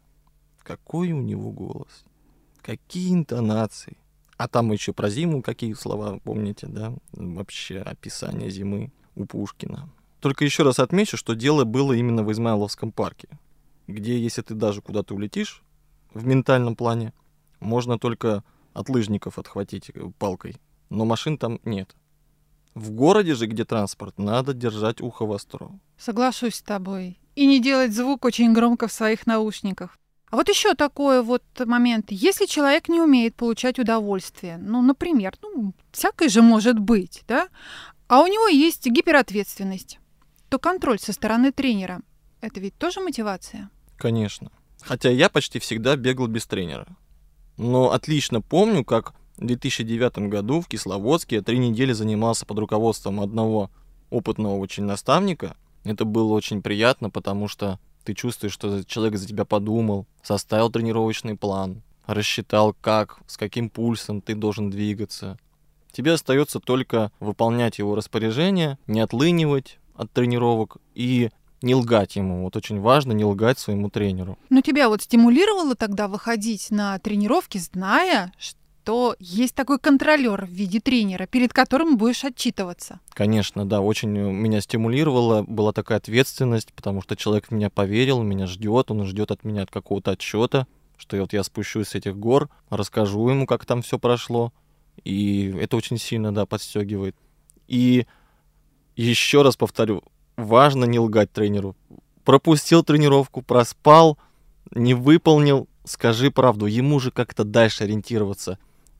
Какой 0.62 1.12
у 1.12 1.20
него 1.20 1.50
голос! 1.50 2.04
Какие 2.62 3.12
интонации! 3.12 3.96
А 4.36 4.48
там 4.48 4.72
еще 4.72 4.92
про 4.92 5.10
зиму 5.10 5.42
какие 5.42 5.74
слова, 5.74 6.18
помните, 6.24 6.66
да? 6.68 6.94
Вообще 7.12 7.78
описание 7.78 8.50
зимы 8.50 8.92
у 9.14 9.26
Пушкина. 9.26 9.90
Только 10.20 10.44
еще 10.44 10.62
раз 10.62 10.78
отмечу, 10.78 11.16
что 11.16 11.34
дело 11.34 11.64
было 11.64 11.92
именно 11.92 12.22
в 12.22 12.32
Измайловском 12.32 12.92
парке 12.92 13.28
где 13.92 14.18
если 14.18 14.42
ты 14.42 14.54
даже 14.54 14.80
куда-то 14.80 15.14
улетишь 15.14 15.62
в 16.12 16.26
ментальном 16.26 16.76
плане, 16.76 17.12
можно 17.60 17.98
только 17.98 18.42
от 18.72 18.88
лыжников 18.88 19.38
отхватить 19.38 19.90
э, 19.90 20.10
палкой, 20.18 20.56
но 20.90 21.04
машин 21.04 21.38
там 21.38 21.60
нет. 21.64 21.94
В 22.74 22.90
городе 22.90 23.34
же, 23.34 23.46
где 23.46 23.64
транспорт, 23.64 24.18
надо 24.18 24.54
держать 24.54 25.00
ухо 25.00 25.26
востро. 25.26 25.70
Соглашусь 25.98 26.56
с 26.56 26.62
тобой. 26.62 27.18
И 27.34 27.46
не 27.46 27.60
делать 27.60 27.94
звук 27.94 28.24
очень 28.24 28.52
громко 28.52 28.88
в 28.88 28.92
своих 28.92 29.26
наушниках. 29.26 29.98
А 30.30 30.36
вот 30.36 30.48
еще 30.48 30.74
такой 30.74 31.22
вот 31.22 31.44
момент. 31.66 32.06
Если 32.10 32.46
человек 32.46 32.88
не 32.88 33.00
умеет 33.00 33.34
получать 33.36 33.78
удовольствие, 33.78 34.56
ну, 34.56 34.80
например, 34.80 35.34
ну, 35.42 35.74
всякое 35.90 36.30
же 36.30 36.40
может 36.40 36.78
быть, 36.78 37.22
да, 37.28 37.48
а 38.08 38.22
у 38.22 38.26
него 38.26 38.48
есть 38.48 38.86
гиперответственность, 38.86 39.98
то 40.48 40.58
контроль 40.58 40.98
со 40.98 41.12
стороны 41.12 41.52
тренера– 41.52 42.00
это 42.42 42.58
ведь 42.58 42.76
тоже 42.76 43.00
мотивация? 43.00 43.70
Конечно. 44.02 44.50
Хотя 44.80 45.10
я 45.10 45.28
почти 45.28 45.60
всегда 45.60 45.94
бегал 45.94 46.26
без 46.26 46.44
тренера. 46.44 46.88
Но 47.56 47.92
отлично 47.92 48.40
помню, 48.40 48.84
как 48.84 49.14
в 49.36 49.46
2009 49.46 50.28
году 50.28 50.60
в 50.60 50.66
Кисловодске 50.66 51.36
я 51.36 51.42
три 51.42 51.58
недели 51.58 51.92
занимался 51.92 52.44
под 52.44 52.58
руководством 52.58 53.20
одного 53.20 53.70
опытного 54.10 54.56
очень 54.56 54.82
наставника. 54.82 55.54
Это 55.84 56.04
было 56.04 56.32
очень 56.32 56.62
приятно, 56.62 57.10
потому 57.10 57.46
что 57.46 57.78
ты 58.02 58.14
чувствуешь, 58.14 58.54
что 58.54 58.82
человек 58.82 59.20
за 59.20 59.28
тебя 59.28 59.44
подумал, 59.44 60.08
составил 60.20 60.68
тренировочный 60.68 61.36
план, 61.36 61.84
рассчитал, 62.04 62.74
как, 62.80 63.20
с 63.28 63.36
каким 63.36 63.70
пульсом 63.70 64.20
ты 64.20 64.34
должен 64.34 64.68
двигаться. 64.68 65.38
Тебе 65.92 66.14
остается 66.14 66.58
только 66.58 67.12
выполнять 67.20 67.78
его 67.78 67.94
распоряжение, 67.94 68.78
не 68.88 68.98
отлынивать 68.98 69.78
от 69.94 70.10
тренировок 70.10 70.78
и 70.92 71.30
не 71.62 71.74
лгать 71.74 72.16
ему. 72.16 72.44
Вот 72.44 72.56
очень 72.56 72.80
важно 72.80 73.12
не 73.12 73.24
лгать 73.24 73.58
своему 73.58 73.90
тренеру. 73.90 74.38
Но 74.50 74.60
тебя 74.60 74.88
вот 74.88 75.02
стимулировало 75.02 75.74
тогда 75.74 76.08
выходить 76.08 76.70
на 76.70 76.98
тренировки, 76.98 77.58
зная, 77.58 78.32
что 78.38 79.14
есть 79.18 79.54
такой 79.54 79.78
контролер 79.78 80.44
в 80.44 80.50
виде 80.50 80.80
тренера, 80.80 81.26
перед 81.26 81.52
которым 81.52 81.96
будешь 81.96 82.24
отчитываться. 82.24 83.00
Конечно, 83.10 83.64
да, 83.64 83.80
очень 83.80 84.10
меня 84.10 84.60
стимулировало, 84.60 85.42
была 85.42 85.72
такая 85.72 85.98
ответственность, 85.98 86.72
потому 86.72 87.02
что 87.02 87.16
человек 87.16 87.46
в 87.48 87.50
меня 87.52 87.70
поверил, 87.70 88.22
меня 88.22 88.46
ждет, 88.46 88.90
он 88.90 89.04
ждет 89.06 89.30
от 89.30 89.44
меня 89.44 89.66
какого-то 89.66 90.12
отчета, 90.12 90.66
что 90.96 91.16
вот 91.16 91.32
я 91.32 91.42
спущусь 91.44 91.88
с 91.88 91.94
этих 91.94 92.16
гор, 92.16 92.48
расскажу 92.70 93.28
ему, 93.28 93.46
как 93.46 93.64
там 93.66 93.82
все 93.82 93.98
прошло, 93.98 94.52
и 95.04 95.54
это 95.60 95.76
очень 95.76 95.98
сильно, 95.98 96.34
да, 96.34 96.46
подстегивает. 96.46 97.16
И 97.68 98.06
еще 98.96 99.42
раз 99.42 99.56
повторю, 99.56 100.02
важно 100.42 100.84
не 100.84 100.98
лгать 100.98 101.32
тренеру. 101.32 101.76
Пропустил 102.24 102.82
тренировку, 102.82 103.42
проспал, 103.42 104.18
не 104.74 104.94
выполнил, 104.94 105.68
скажи 105.84 106.30
правду, 106.30 106.66
ему 106.66 107.00
же 107.00 107.10
как-то 107.10 107.44
дальше 107.44 107.84
ориентироваться. 107.84 108.58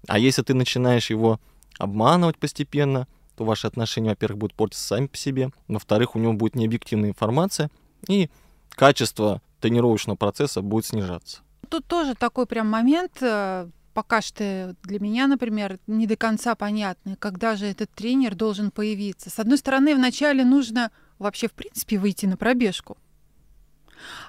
А 0.09 0.18
если 0.18 0.42
ты 0.42 0.55
начинаешь 0.55 1.11
его 1.11 1.40
обманывать 1.78 2.38
постепенно, 2.38 3.07
то 3.37 3.44
ваши 3.44 3.66
отношения, 3.66 4.11
во-первых, 4.11 4.38
будут 4.38 4.57
портиться 4.57 4.85
сами 4.85 5.07
по 5.07 5.16
себе, 5.16 5.50
во-вторых, 5.68 6.16
у 6.16 6.18
него 6.18 6.33
будет 6.33 6.55
необъективная 6.55 7.11
информация, 7.11 7.70
и 8.09 8.28
качество 8.70 9.40
тренировочного 9.61 10.16
процесса 10.16 10.61
будет 10.61 10.87
снижаться. 10.87 11.40
Тут 11.68 11.87
тоже 11.87 12.14
такой 12.14 12.46
прям 12.46 12.68
момент, 12.68 13.18
э, 13.20 13.68
пока 13.94 14.20
что 14.20 14.74
для 14.83 14.98
меня, 14.98 15.26
например, 15.26 15.78
не 15.87 16.07
до 16.07 16.16
конца 16.16 16.55
понятный, 16.55 17.16
когда 17.16 17.57
же 17.57 17.66
этот 17.66 17.90
тренер 17.90 18.35
должен 18.35 18.70
появиться. 18.70 19.31
С 19.31 19.38
одной 19.38 19.59
стороны, 19.59 19.94
вначале 19.94 20.44
нужно 20.44 20.90
вообще, 21.18 21.48
в 21.48 21.53
принципе, 21.53 21.98
выйти 21.98 22.27
на 22.27 22.37
пробежку. 22.37 22.98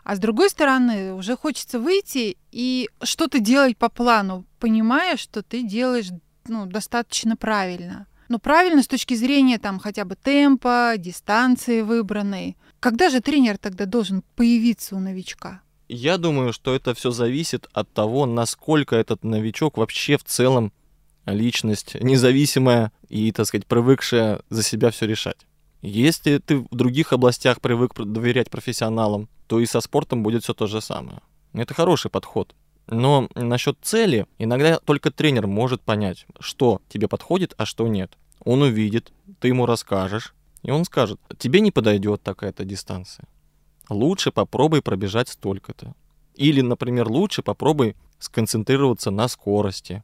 А 0.03 0.15
с 0.15 0.19
другой 0.19 0.49
стороны, 0.49 1.13
уже 1.13 1.35
хочется 1.35 1.79
выйти 1.79 2.37
и 2.51 2.89
что-то 3.01 3.39
делать 3.39 3.77
по 3.77 3.89
плану, 3.89 4.45
понимая, 4.59 5.17
что 5.17 5.41
ты 5.41 5.63
делаешь 5.63 6.09
ну, 6.45 6.65
достаточно 6.65 7.35
правильно. 7.35 8.07
Но 8.29 8.39
правильно 8.39 8.81
с 8.81 8.87
точки 8.87 9.13
зрения 9.13 9.59
там 9.59 9.79
хотя 9.79 10.05
бы 10.05 10.15
темпа, 10.15 10.93
дистанции 10.97 11.81
выбранной. 11.81 12.57
Когда 12.79 13.09
же 13.09 13.21
тренер 13.21 13.57
тогда 13.57 13.85
должен 13.85 14.23
появиться 14.35 14.95
у 14.95 14.99
новичка? 14.99 15.61
Я 15.87 16.17
думаю, 16.17 16.53
что 16.53 16.73
это 16.75 16.93
все 16.93 17.11
зависит 17.11 17.67
от 17.73 17.91
того, 17.93 18.25
насколько 18.25 18.95
этот 18.95 19.23
новичок 19.23 19.77
вообще 19.77 20.17
в 20.17 20.23
целом 20.23 20.73
личность 21.25 21.95
независимая 22.01 22.91
и, 23.09 23.31
так 23.31 23.45
сказать, 23.45 23.67
привыкшая 23.67 24.41
за 24.49 24.63
себя 24.63 24.89
все 24.91 25.05
решать. 25.05 25.45
Если 25.83 26.37
ты 26.37 26.59
в 26.59 26.69
других 26.71 27.11
областях 27.11 27.59
привык 27.59 27.93
доверять 27.93 28.49
профессионалам, 28.49 29.27
то 29.47 29.59
и 29.59 29.65
со 29.65 29.81
спортом 29.81 30.23
будет 30.23 30.43
все 30.43 30.53
то 30.53 30.65
же 30.65 30.79
самое. 30.79 31.19
Это 31.51 31.73
хороший 31.73 32.09
подход. 32.09 32.55
Но 32.87 33.27
насчет 33.35 33.77
цели, 33.81 34.25
иногда 34.37 34.79
только 34.79 35.11
тренер 35.11 35.45
может 35.45 35.81
понять, 35.81 36.25
что 36.39 36.81
тебе 36.87 37.09
подходит, 37.09 37.53
а 37.57 37.65
что 37.65 37.85
нет. 37.89 38.17
Он 38.45 38.61
увидит, 38.61 39.11
ты 39.41 39.49
ему 39.49 39.65
расскажешь, 39.65 40.33
и 40.61 40.71
он 40.71 40.85
скажет, 40.85 41.19
тебе 41.37 41.59
не 41.59 41.71
подойдет 41.71 42.23
такая-то 42.23 42.63
дистанция. 42.63 43.27
Лучше 43.89 44.31
попробуй 44.31 44.81
пробежать 44.81 45.27
столько-то. 45.27 45.95
Или, 46.35 46.61
например, 46.61 47.09
лучше 47.09 47.41
попробуй 47.41 47.97
сконцентрироваться 48.19 49.11
на 49.11 49.27
скорости. 49.27 50.01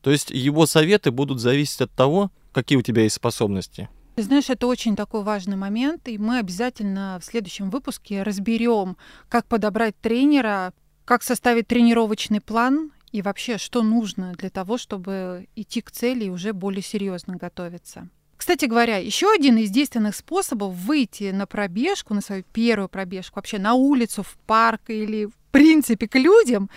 То 0.00 0.10
есть 0.10 0.30
его 0.30 0.66
советы 0.66 1.12
будут 1.12 1.38
зависеть 1.38 1.80
от 1.80 1.92
того, 1.92 2.32
какие 2.52 2.76
у 2.76 2.82
тебя 2.82 3.04
есть 3.04 3.14
способности. 3.14 3.88
Ты 4.14 4.22
знаешь, 4.22 4.50
это 4.50 4.66
очень 4.66 4.94
такой 4.94 5.22
важный 5.22 5.56
момент, 5.56 6.06
и 6.06 6.18
мы 6.18 6.38
обязательно 6.38 7.18
в 7.20 7.24
следующем 7.24 7.70
выпуске 7.70 8.22
разберем, 8.22 8.98
как 9.30 9.46
подобрать 9.46 9.96
тренера, 10.00 10.74
как 11.06 11.22
составить 11.22 11.66
тренировочный 11.66 12.42
план 12.42 12.92
и 13.10 13.22
вообще, 13.22 13.56
что 13.56 13.82
нужно 13.82 14.32
для 14.32 14.50
того, 14.50 14.76
чтобы 14.76 15.48
идти 15.56 15.80
к 15.80 15.90
цели 15.90 16.24
и 16.24 16.30
уже 16.30 16.52
более 16.52 16.82
серьезно 16.82 17.36
готовиться. 17.36 18.08
Кстати 18.36 18.66
говоря, 18.66 18.98
еще 18.98 19.32
один 19.32 19.56
из 19.56 19.70
действенных 19.70 20.14
способов 20.14 20.74
выйти 20.74 21.30
на 21.30 21.46
пробежку, 21.46 22.12
на 22.12 22.20
свою 22.20 22.42
первую 22.52 22.88
пробежку, 22.88 23.36
вообще 23.36 23.58
на 23.58 23.74
улицу, 23.74 24.22
в 24.22 24.36
парк 24.46 24.82
или 24.88 25.26
в 25.26 25.34
принципе 25.52 26.06
к 26.06 26.16
людям, 26.16 26.68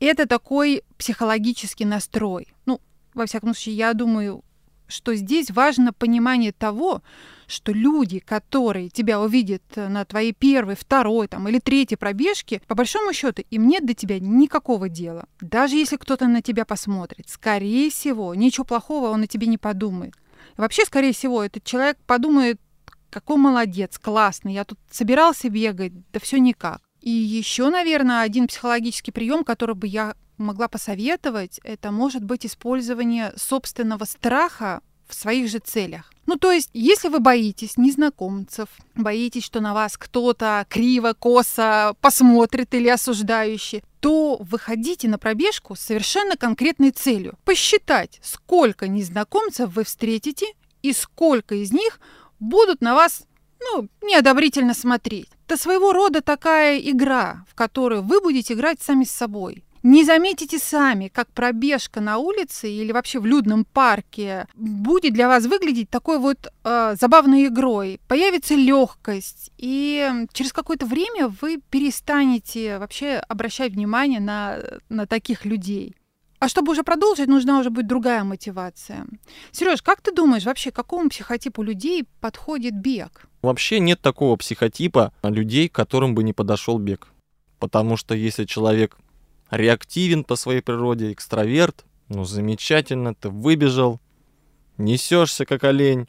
это 0.00 0.26
такой 0.26 0.82
психологический 0.98 1.84
настрой. 1.84 2.48
Ну, 2.66 2.80
во 3.14 3.26
всяком 3.26 3.54
случае, 3.54 3.76
я 3.76 3.92
думаю, 3.92 4.42
что 4.92 5.14
здесь 5.14 5.50
важно 5.50 5.92
понимание 5.92 6.52
того, 6.52 7.02
что 7.46 7.72
люди, 7.72 8.18
которые 8.18 8.88
тебя 8.88 9.20
увидят 9.20 9.62
на 9.76 10.04
твоей 10.04 10.32
первой, 10.32 10.74
второй 10.74 11.28
там, 11.28 11.48
или 11.48 11.58
третьей 11.58 11.96
пробежке, 11.96 12.62
по 12.66 12.74
большому 12.74 13.12
счету, 13.12 13.42
им 13.50 13.66
нет 13.66 13.84
до 13.84 13.94
тебя 13.94 14.18
никакого 14.20 14.88
дела. 14.88 15.26
Даже 15.40 15.76
если 15.76 15.96
кто-то 15.96 16.26
на 16.28 16.42
тебя 16.42 16.64
посмотрит, 16.64 17.28
скорее 17.28 17.90
всего, 17.90 18.34
ничего 18.34 18.64
плохого 18.64 19.08
он 19.08 19.22
о 19.22 19.26
тебе 19.26 19.46
не 19.46 19.58
подумает. 19.58 20.14
И 20.56 20.60
вообще, 20.60 20.84
скорее 20.84 21.12
всего, 21.12 21.42
этот 21.42 21.64
человек 21.64 21.98
подумает, 22.06 22.60
какой 23.10 23.36
молодец, 23.36 23.98
классный, 23.98 24.54
я 24.54 24.64
тут 24.64 24.78
собирался 24.90 25.50
бегать, 25.50 25.92
да 26.12 26.20
все 26.20 26.38
никак. 26.38 26.80
И 27.02 27.10
еще, 27.10 27.68
наверное, 27.68 28.22
один 28.22 28.46
психологический 28.46 29.10
прием, 29.10 29.44
который 29.44 29.74
бы 29.74 29.86
я 29.86 30.14
могла 30.38 30.68
посоветовать, 30.68 31.60
это 31.62 31.90
может 31.90 32.24
быть 32.24 32.46
использование 32.46 33.32
собственного 33.36 34.04
страха 34.04 34.80
в 35.08 35.14
своих 35.14 35.48
же 35.48 35.58
целях. 35.58 36.10
Ну, 36.26 36.36
то 36.36 36.52
есть, 36.52 36.70
если 36.72 37.08
вы 37.08 37.18
боитесь 37.18 37.76
незнакомцев, 37.76 38.68
боитесь, 38.94 39.44
что 39.44 39.60
на 39.60 39.74
вас 39.74 39.96
кто-то 39.96 40.64
криво, 40.68 41.14
косо 41.18 41.94
посмотрит 42.00 42.72
или 42.74 42.88
осуждающе, 42.88 43.82
то 44.00 44.38
выходите 44.40 45.08
на 45.08 45.18
пробежку 45.18 45.74
с 45.74 45.80
совершенно 45.80 46.36
конкретной 46.36 46.90
целью. 46.90 47.34
Посчитать, 47.44 48.20
сколько 48.22 48.88
незнакомцев 48.88 49.74
вы 49.74 49.84
встретите 49.84 50.46
и 50.82 50.92
сколько 50.92 51.56
из 51.56 51.72
них 51.72 52.00
будут 52.38 52.80
на 52.80 52.94
вас 52.94 53.24
ну, 53.60 53.88
неодобрительно 54.02 54.74
смотреть. 54.74 55.28
Это 55.46 55.56
своего 55.56 55.92
рода 55.92 56.20
такая 56.20 56.78
игра, 56.78 57.44
в 57.48 57.54
которую 57.54 58.02
вы 58.02 58.20
будете 58.20 58.54
играть 58.54 58.80
сами 58.80 59.04
с 59.04 59.10
собой. 59.10 59.64
Не 59.82 60.04
заметите 60.04 60.58
сами, 60.58 61.08
как 61.08 61.28
пробежка 61.32 62.00
на 62.00 62.18
улице 62.18 62.70
или 62.70 62.92
вообще 62.92 63.18
в 63.18 63.26
людном 63.26 63.64
парке 63.64 64.46
будет 64.54 65.12
для 65.12 65.26
вас 65.26 65.46
выглядеть 65.46 65.90
такой 65.90 66.18
вот 66.18 66.52
э, 66.62 66.94
забавной 66.98 67.46
игрой. 67.46 68.00
Появится 68.06 68.54
легкость, 68.54 69.50
и 69.58 70.08
через 70.32 70.52
какое-то 70.52 70.86
время 70.86 71.28
вы 71.40 71.60
перестанете 71.70 72.78
вообще 72.78 73.16
обращать 73.28 73.72
внимание 73.72 74.20
на, 74.20 74.58
на 74.88 75.06
таких 75.06 75.44
людей. 75.44 75.96
А 76.38 76.48
чтобы 76.48 76.72
уже 76.72 76.82
продолжить, 76.82 77.28
нужна 77.28 77.58
уже 77.60 77.70
быть 77.70 77.86
другая 77.86 78.24
мотивация. 78.24 79.06
Сереж, 79.52 79.82
как 79.82 80.00
ты 80.00 80.12
думаешь, 80.12 80.44
вообще 80.44 80.70
какому 80.72 81.08
психотипу 81.08 81.62
людей 81.62 82.04
подходит 82.20 82.74
бег? 82.74 83.28
Вообще 83.42 83.78
нет 83.78 84.00
такого 84.00 84.36
психотипа 84.36 85.12
людей, 85.22 85.68
которым 85.68 86.14
бы 86.14 86.24
не 86.24 86.32
подошел 86.32 86.78
бег. 86.78 87.08
Потому 87.60 87.96
что 87.96 88.14
если 88.16 88.44
человек 88.44 88.96
реактивен 89.52 90.24
по 90.24 90.34
своей 90.34 90.62
природе, 90.62 91.12
экстраверт. 91.12 91.84
Ну, 92.08 92.24
замечательно, 92.24 93.14
ты 93.14 93.28
выбежал, 93.28 94.00
несешься 94.78 95.44
как 95.44 95.62
олень. 95.64 96.08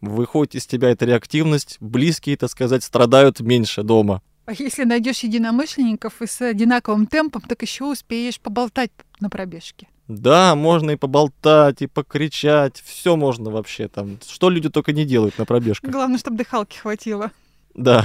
Выходит 0.00 0.54
из 0.54 0.66
тебя 0.66 0.90
эта 0.90 1.06
реактивность, 1.06 1.78
близкие, 1.80 2.36
так 2.36 2.50
сказать, 2.50 2.84
страдают 2.84 3.40
меньше 3.40 3.82
дома. 3.82 4.22
А 4.44 4.52
если 4.52 4.84
найдешь 4.84 5.20
единомышленников 5.20 6.22
и 6.22 6.26
с 6.26 6.40
одинаковым 6.40 7.06
темпом, 7.06 7.42
так 7.42 7.62
еще 7.62 7.84
успеешь 7.84 8.38
поболтать 8.38 8.92
на 9.18 9.28
пробежке. 9.28 9.88
Да, 10.06 10.54
можно 10.54 10.92
и 10.92 10.96
поболтать, 10.96 11.82
и 11.82 11.88
покричать, 11.88 12.80
все 12.80 13.16
можно 13.16 13.50
вообще 13.50 13.88
там. 13.88 14.18
Что 14.24 14.50
люди 14.50 14.68
только 14.68 14.92
не 14.92 15.04
делают 15.04 15.36
на 15.38 15.46
пробежках. 15.46 15.90
Главное, 15.90 16.18
чтобы 16.18 16.36
дыхалки 16.36 16.76
хватило. 16.76 17.32
Да. 17.74 18.04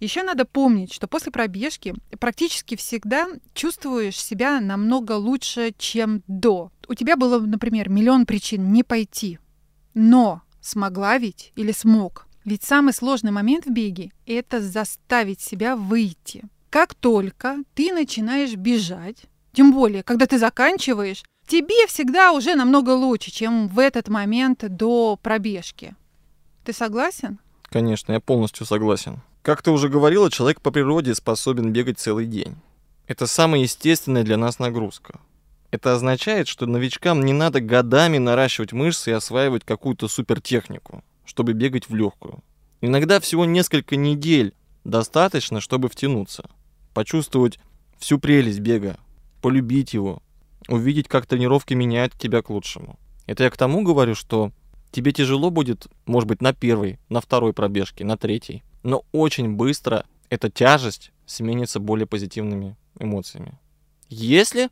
Еще 0.00 0.22
надо 0.22 0.44
помнить, 0.44 0.92
что 0.92 1.08
после 1.08 1.32
пробежки 1.32 1.94
практически 2.20 2.76
всегда 2.76 3.26
чувствуешь 3.52 4.16
себя 4.16 4.60
намного 4.60 5.12
лучше, 5.12 5.74
чем 5.76 6.22
до. 6.28 6.70
У 6.86 6.94
тебя 6.94 7.16
было, 7.16 7.40
например, 7.40 7.88
миллион 7.88 8.24
причин 8.24 8.72
не 8.72 8.84
пойти, 8.84 9.38
но 9.94 10.42
смогла 10.60 11.18
ведь 11.18 11.52
или 11.56 11.72
смог. 11.72 12.26
Ведь 12.44 12.62
самый 12.62 12.94
сложный 12.94 13.32
момент 13.32 13.66
в 13.66 13.70
беге– 13.70 14.12
это 14.26 14.62
заставить 14.62 15.40
себя 15.40 15.76
выйти. 15.76 16.44
Как 16.70 16.94
только 16.94 17.56
ты 17.74 17.92
начинаешь 17.92 18.54
бежать, 18.54 19.24
тем 19.52 19.72
более, 19.72 20.02
когда 20.02 20.26
ты 20.26 20.38
заканчиваешь, 20.38 21.24
тебе 21.46 21.86
всегда 21.88 22.32
уже 22.32 22.54
намного 22.54 22.90
лучше, 22.90 23.30
чем 23.30 23.68
в 23.68 23.78
этот 23.78 24.08
момент 24.08 24.64
до 24.68 25.18
пробежки. 25.20 25.94
Ты 26.64 26.72
согласен? 26.72 27.38
Конечно, 27.64 28.12
я 28.12 28.20
полностью 28.20 28.64
согласен. 28.64 29.20
Как 29.48 29.62
ты 29.62 29.70
уже 29.70 29.88
говорила, 29.88 30.30
человек 30.30 30.60
по 30.60 30.70
природе 30.70 31.14
способен 31.14 31.72
бегать 31.72 31.98
целый 31.98 32.26
день. 32.26 32.56
Это 33.06 33.26
самая 33.26 33.62
естественная 33.62 34.22
для 34.22 34.36
нас 34.36 34.58
нагрузка. 34.58 35.20
Это 35.70 35.94
означает, 35.94 36.48
что 36.48 36.66
новичкам 36.66 37.24
не 37.24 37.32
надо 37.32 37.62
годами 37.62 38.18
наращивать 38.18 38.74
мышцы 38.74 39.08
и 39.08 39.14
осваивать 39.14 39.64
какую-то 39.64 40.06
супертехнику, 40.06 41.02
чтобы 41.24 41.54
бегать 41.54 41.88
в 41.88 41.94
легкую. 41.94 42.44
Иногда 42.82 43.20
всего 43.20 43.46
несколько 43.46 43.96
недель 43.96 44.52
достаточно, 44.84 45.62
чтобы 45.62 45.88
втянуться, 45.88 46.50
почувствовать 46.92 47.58
всю 47.98 48.18
прелесть 48.18 48.60
бега, 48.60 48.98
полюбить 49.40 49.94
его, 49.94 50.22
увидеть, 50.68 51.08
как 51.08 51.24
тренировки 51.24 51.72
меняют 51.72 52.12
тебя 52.12 52.42
к 52.42 52.50
лучшему. 52.50 52.98
Это 53.24 53.44
я 53.44 53.50
к 53.50 53.56
тому 53.56 53.82
говорю, 53.82 54.14
что 54.14 54.52
тебе 54.90 55.12
тяжело 55.12 55.48
будет, 55.48 55.86
может 56.04 56.28
быть, 56.28 56.42
на 56.42 56.52
первой, 56.52 56.98
на 57.08 57.22
второй 57.22 57.54
пробежке, 57.54 58.04
на 58.04 58.18
третьей, 58.18 58.62
но 58.82 59.04
очень 59.12 59.54
быстро 59.54 60.04
эта 60.30 60.50
тяжесть 60.50 61.12
сменится 61.26 61.80
более 61.80 62.06
позитивными 62.06 62.76
эмоциями. 62.98 63.58
Если 64.08 64.70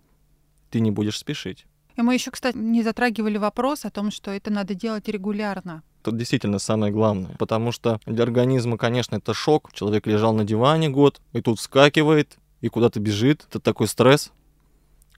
ты 0.71 0.81
не 0.81 0.91
будешь 0.91 1.19
спешить. 1.19 1.67
И 1.97 2.03
мы 2.03 2.15
еще, 2.15 2.31
кстати, 2.31 2.57
не 2.57 2.83
затрагивали 2.83 3.39
вопрос 3.39 3.85
о 3.85 3.91
том, 3.91 4.11
что 4.11 4.31
это 4.31 4.51
надо 4.51 4.75
делать 4.75 5.09
регулярно. 5.09 5.83
Это 6.03 6.13
действительно 6.13 6.59
самое 6.59 6.93
главное, 6.93 7.35
потому 7.39 7.73
что 7.73 8.01
для 8.07 8.23
организма, 8.23 8.77
конечно, 8.77 9.17
это 9.17 9.35
шок. 9.35 9.73
Человек 9.73 10.07
лежал 10.07 10.33
на 10.35 10.45
диване 10.45 10.89
год, 10.89 11.21
и 11.33 11.41
тут 11.41 11.59
вскакивает, 11.59 12.37
и 12.61 12.69
куда-то 12.69 13.01
бежит. 13.01 13.47
Это 13.49 13.61
такой 13.61 13.89
стресс. 13.89 14.33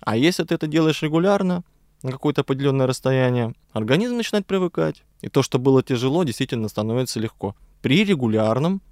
А 0.00 0.16
если 0.16 0.44
ты 0.44 0.54
это 0.54 0.66
делаешь 0.66 1.02
регулярно, 1.02 1.64
на 2.02 2.12
какое-то 2.12 2.42
определенное 2.42 2.86
расстояние, 2.86 3.54
организм 3.72 4.16
начинает 4.16 4.46
привыкать. 4.46 5.02
И 5.20 5.28
то, 5.28 5.42
что 5.42 5.58
было 5.58 5.82
тяжело, 5.82 6.22
действительно 6.22 6.68
становится 6.68 7.18
легко. 7.18 7.56
При 7.82 8.04
регулярном 8.04 8.82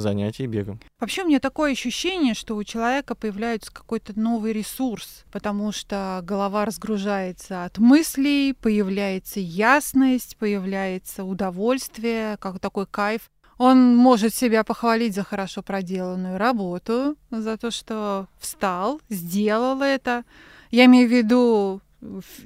занятий 0.00 0.46
бегом. 0.46 0.80
Вообще 1.00 1.22
у 1.22 1.26
меня 1.26 1.40
такое 1.40 1.72
ощущение, 1.72 2.34
что 2.34 2.56
у 2.56 2.64
человека 2.64 3.14
появляется 3.14 3.72
какой-то 3.72 4.18
новый 4.18 4.52
ресурс, 4.52 5.24
потому 5.30 5.72
что 5.72 6.20
голова 6.22 6.64
разгружается 6.64 7.64
от 7.64 7.78
мыслей, 7.78 8.54
появляется 8.54 9.40
ясность, 9.40 10.36
появляется 10.36 11.24
удовольствие, 11.24 12.36
как 12.38 12.60
такой 12.60 12.86
кайф. 12.86 13.30
Он 13.56 13.96
может 13.96 14.34
себя 14.34 14.62
похвалить 14.62 15.14
за 15.14 15.24
хорошо 15.24 15.62
проделанную 15.62 16.38
работу, 16.38 17.16
за 17.30 17.56
то, 17.56 17.72
что 17.72 18.28
встал, 18.38 19.00
сделал 19.08 19.82
это. 19.82 20.24
Я 20.70 20.84
имею 20.84 21.08
в 21.08 21.12
виду 21.12 21.80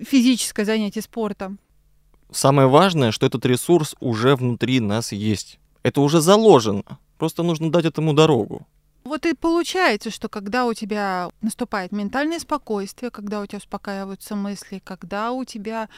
физическое 0.01 0.65
занятие 0.65 1.03
спортом. 1.03 1.59
Самое 2.33 2.67
важное, 2.67 3.13
что 3.13 3.27
этот 3.27 3.45
ресурс 3.45 3.95
уже 4.01 4.37
внутри 4.37 4.81
нас 4.81 5.13
есть. 5.13 5.59
Это 5.83 6.01
уже 6.01 6.21
заложено. 6.21 6.99
Просто 7.19 7.43
нужно 7.43 7.71
дать 7.71 7.85
этому 7.85 8.15
дорогу. 8.15 8.67
Вот 9.05 9.27
и 9.27 9.35
получается, 9.35 10.11
что 10.11 10.29
когда 10.29 10.65
у 10.65 10.75
тебя 10.75 11.31
наступает 11.41 11.93
ментальное 11.93 12.39
спокойствие, 12.39 13.11
когда 13.11 13.41
у 13.41 13.47
тебя 13.47 13.59
успокаиваются 13.59 14.37
мысли, 14.37 14.81
когда 14.83 15.33
у 15.33 15.45
тебя 15.45 15.89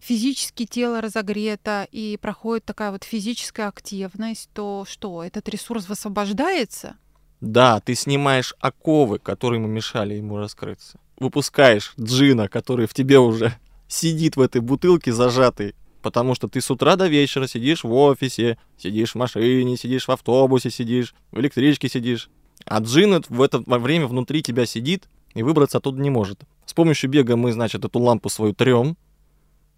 физически 0.00 0.64
тело 0.64 1.00
разогрето 1.00 1.88
и 1.90 2.16
проходит 2.20 2.64
такая 2.64 2.92
вот 2.92 3.02
физическая 3.02 3.68
активность, 3.68 4.48
то 4.54 4.84
что, 4.88 5.24
этот 5.24 5.48
ресурс 5.48 5.88
высвобождается? 5.88 6.94
Да, 7.40 7.80
ты 7.80 7.96
снимаешь 7.96 8.54
оковы, 8.60 9.18
которые 9.18 9.60
ему 9.60 9.68
мешали 9.68 10.14
ему 10.14 10.38
раскрыться. 10.38 11.00
Выпускаешь 11.18 11.94
джина, 12.00 12.48
который 12.48 12.86
в 12.86 12.94
тебе 12.94 13.18
уже 13.18 13.58
сидит 13.88 14.36
в 14.36 14.40
этой 14.40 14.60
бутылке 14.60 15.12
зажатый, 15.12 15.74
потому 16.02 16.34
что 16.34 16.48
ты 16.48 16.60
с 16.60 16.70
утра 16.70 16.96
до 16.96 17.08
вечера 17.08 17.46
сидишь 17.46 17.84
в 17.84 17.92
офисе, 17.92 18.58
сидишь 18.76 19.12
в 19.12 19.14
машине, 19.14 19.76
сидишь 19.76 20.08
в 20.08 20.10
автобусе, 20.10 20.70
сидишь, 20.70 21.14
в 21.30 21.40
электричке 21.40 21.88
сидишь. 21.88 22.28
А 22.64 22.80
джин 22.80 23.22
в 23.28 23.40
это 23.40 23.60
время 23.66 24.06
внутри 24.06 24.42
тебя 24.42 24.66
сидит 24.66 25.08
и 25.34 25.42
выбраться 25.42 25.78
оттуда 25.78 26.00
не 26.00 26.10
может. 26.10 26.40
С 26.66 26.74
помощью 26.74 27.10
бега 27.10 27.36
мы, 27.36 27.52
значит, 27.52 27.84
эту 27.84 27.98
лампу 27.98 28.28
свою 28.28 28.54
трем 28.54 28.96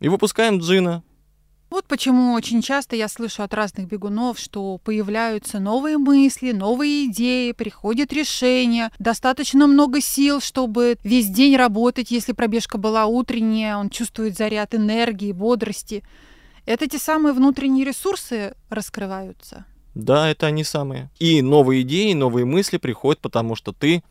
и 0.00 0.08
выпускаем 0.08 0.58
джина. 0.58 1.02
Вот 1.74 1.86
почему 1.86 2.34
очень 2.34 2.62
часто 2.62 2.94
я 2.94 3.08
слышу 3.08 3.42
от 3.42 3.52
разных 3.52 3.88
бегунов, 3.88 4.38
что 4.38 4.78
появляются 4.78 5.58
новые 5.58 5.98
мысли, 5.98 6.52
новые 6.52 7.06
идеи, 7.06 7.50
приходят 7.50 8.12
решения, 8.12 8.92
достаточно 9.00 9.66
много 9.66 10.00
сил, 10.00 10.40
чтобы 10.40 10.98
весь 11.02 11.28
день 11.28 11.56
работать, 11.56 12.12
если 12.12 12.30
пробежка 12.30 12.78
была 12.78 13.06
утренняя, 13.06 13.76
он 13.76 13.90
чувствует 13.90 14.36
заряд 14.36 14.72
энергии, 14.76 15.32
бодрости. 15.32 16.04
Это 16.64 16.88
те 16.88 17.00
самые 17.00 17.32
внутренние 17.32 17.84
ресурсы 17.84 18.54
раскрываются. 18.70 19.64
Да, 19.96 20.30
это 20.30 20.46
они 20.46 20.62
самые. 20.62 21.10
И 21.18 21.42
новые 21.42 21.82
идеи, 21.82 22.12
новые 22.12 22.44
мысли 22.44 22.76
приходят, 22.76 23.20
потому 23.20 23.56
что 23.56 23.72
ты 23.72 24.04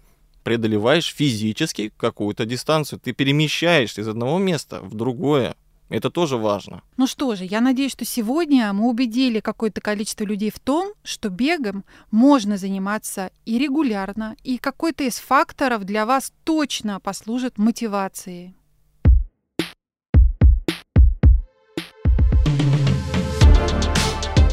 преодолеваешь 0.44 1.16
физически 1.16 1.94
какую-то 1.96 2.46
дистанцию. 2.46 3.00
Ты 3.00 3.14
перемещаешься 3.14 4.02
из 4.02 4.08
одного 4.10 4.38
места 4.38 4.82
в 4.82 4.96
другое. 4.96 5.56
Это 5.94 6.10
тоже 6.10 6.38
важно. 6.38 6.82
Ну 6.98 7.06
что 7.06 7.36
же, 7.36 7.46
я 7.46 7.62
надеюсь, 7.62 7.92
что 7.92 8.04
сегодня 8.04 8.74
мы 8.74 8.90
убедили 8.90 9.42
какое-то 9.42 9.80
количество 9.80 10.24
людей 10.24 10.50
в 10.50 10.58
том, 10.58 10.92
что 11.04 11.30
бегом 11.30 11.86
можно 12.10 12.58
заниматься 12.58 13.30
и 13.46 13.60
регулярно, 13.60 14.36
и 14.44 14.58
какой-то 14.58 15.04
из 15.04 15.20
факторов 15.20 15.84
для 15.84 16.08
вас 16.08 16.34
точно 16.46 17.00
послужит 17.00 17.60
мотивацией. 17.60 18.56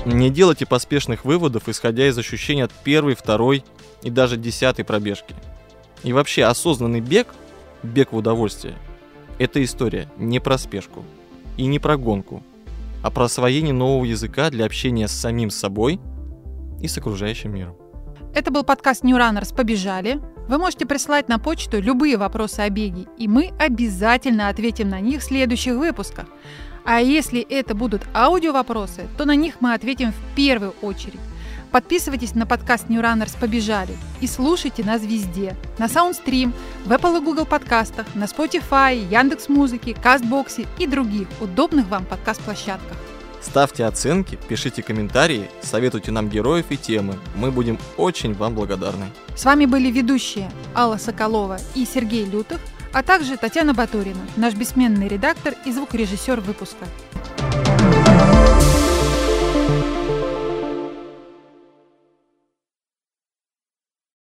Не 0.04 0.28
делайте 0.28 0.66
поспешных 0.66 1.24
выводов, 1.24 1.70
исходя 1.70 2.06
из 2.06 2.18
ощущений 2.18 2.60
от 2.60 2.72
первой, 2.84 3.14
второй 3.14 3.64
и 4.02 4.10
даже 4.10 4.36
десятой 4.36 4.84
пробежки. 4.84 5.34
И 6.04 6.12
вообще 6.12 6.44
осознанный 6.44 7.00
бег, 7.00 7.28
бег 7.82 8.12
в 8.12 8.16
удовольствие, 8.16 8.76
это 9.38 9.64
история 9.64 10.06
не 10.18 10.38
про 10.38 10.58
спешку, 10.58 11.02
и 11.60 11.66
не 11.66 11.78
про 11.78 11.98
гонку, 11.98 12.42
а 13.02 13.10
про 13.10 13.24
освоение 13.24 13.74
нового 13.74 14.06
языка 14.06 14.48
для 14.48 14.64
общения 14.64 15.06
с 15.06 15.12
самим 15.12 15.50
собой 15.50 16.00
и 16.80 16.88
с 16.88 16.96
окружающим 16.96 17.52
миром. 17.52 17.76
Это 18.34 18.50
был 18.50 18.64
подкаст 18.64 19.04
New 19.04 19.18
Runners 19.18 19.54
«Побежали». 19.54 20.22
Вы 20.48 20.56
можете 20.56 20.86
присылать 20.86 21.28
на 21.28 21.38
почту 21.38 21.78
любые 21.78 22.16
вопросы 22.16 22.60
о 22.60 22.70
беге, 22.70 23.08
и 23.18 23.28
мы 23.28 23.52
обязательно 23.58 24.48
ответим 24.48 24.88
на 24.88 25.00
них 25.00 25.20
в 25.20 25.24
следующих 25.24 25.74
выпусках. 25.74 26.24
А 26.86 26.98
если 26.98 27.40
это 27.40 27.74
будут 27.74 28.02
аудио-вопросы, 28.14 29.06
то 29.18 29.26
на 29.26 29.36
них 29.36 29.60
мы 29.60 29.74
ответим 29.74 30.12
в 30.12 30.34
первую 30.34 30.72
очередь. 30.80 31.20
Подписывайтесь 31.70 32.34
на 32.34 32.46
подкаст 32.46 32.88
New 32.88 33.00
Runners 33.00 33.38
«Побежали» 33.38 33.96
и 34.20 34.26
слушайте 34.26 34.82
нас 34.82 35.02
везде. 35.02 35.54
На 35.78 35.84
Soundstream, 35.84 36.52
в 36.84 36.90
Apple 36.90 37.18
и 37.18 37.24
Google 37.24 37.46
подкастах, 37.46 38.06
на 38.14 38.24
Spotify, 38.24 38.96
Яндекс 39.08 39.48
Музыке, 39.48 39.94
Кастбоксе 39.94 40.66
и 40.78 40.86
других 40.88 41.28
удобных 41.40 41.86
вам 41.86 42.04
подкаст-площадках. 42.06 42.96
Ставьте 43.40 43.84
оценки, 43.84 44.36
пишите 44.48 44.82
комментарии, 44.82 45.48
советуйте 45.62 46.10
нам 46.10 46.28
героев 46.28 46.66
и 46.70 46.76
темы. 46.76 47.16
Мы 47.36 47.52
будем 47.52 47.78
очень 47.96 48.34
вам 48.34 48.54
благодарны. 48.54 49.06
С 49.36 49.44
вами 49.44 49.64
были 49.66 49.90
ведущие 49.90 50.50
Алла 50.74 50.96
Соколова 50.96 51.58
и 51.76 51.86
Сергей 51.86 52.24
Лютых, 52.24 52.60
а 52.92 53.04
также 53.04 53.36
Татьяна 53.36 53.74
Батурина, 53.74 54.20
наш 54.36 54.54
бессменный 54.54 55.06
редактор 55.06 55.54
и 55.64 55.72
звукорежиссер 55.72 56.40
выпуска. 56.40 56.84
thank 57.38 57.94
you 57.94 57.99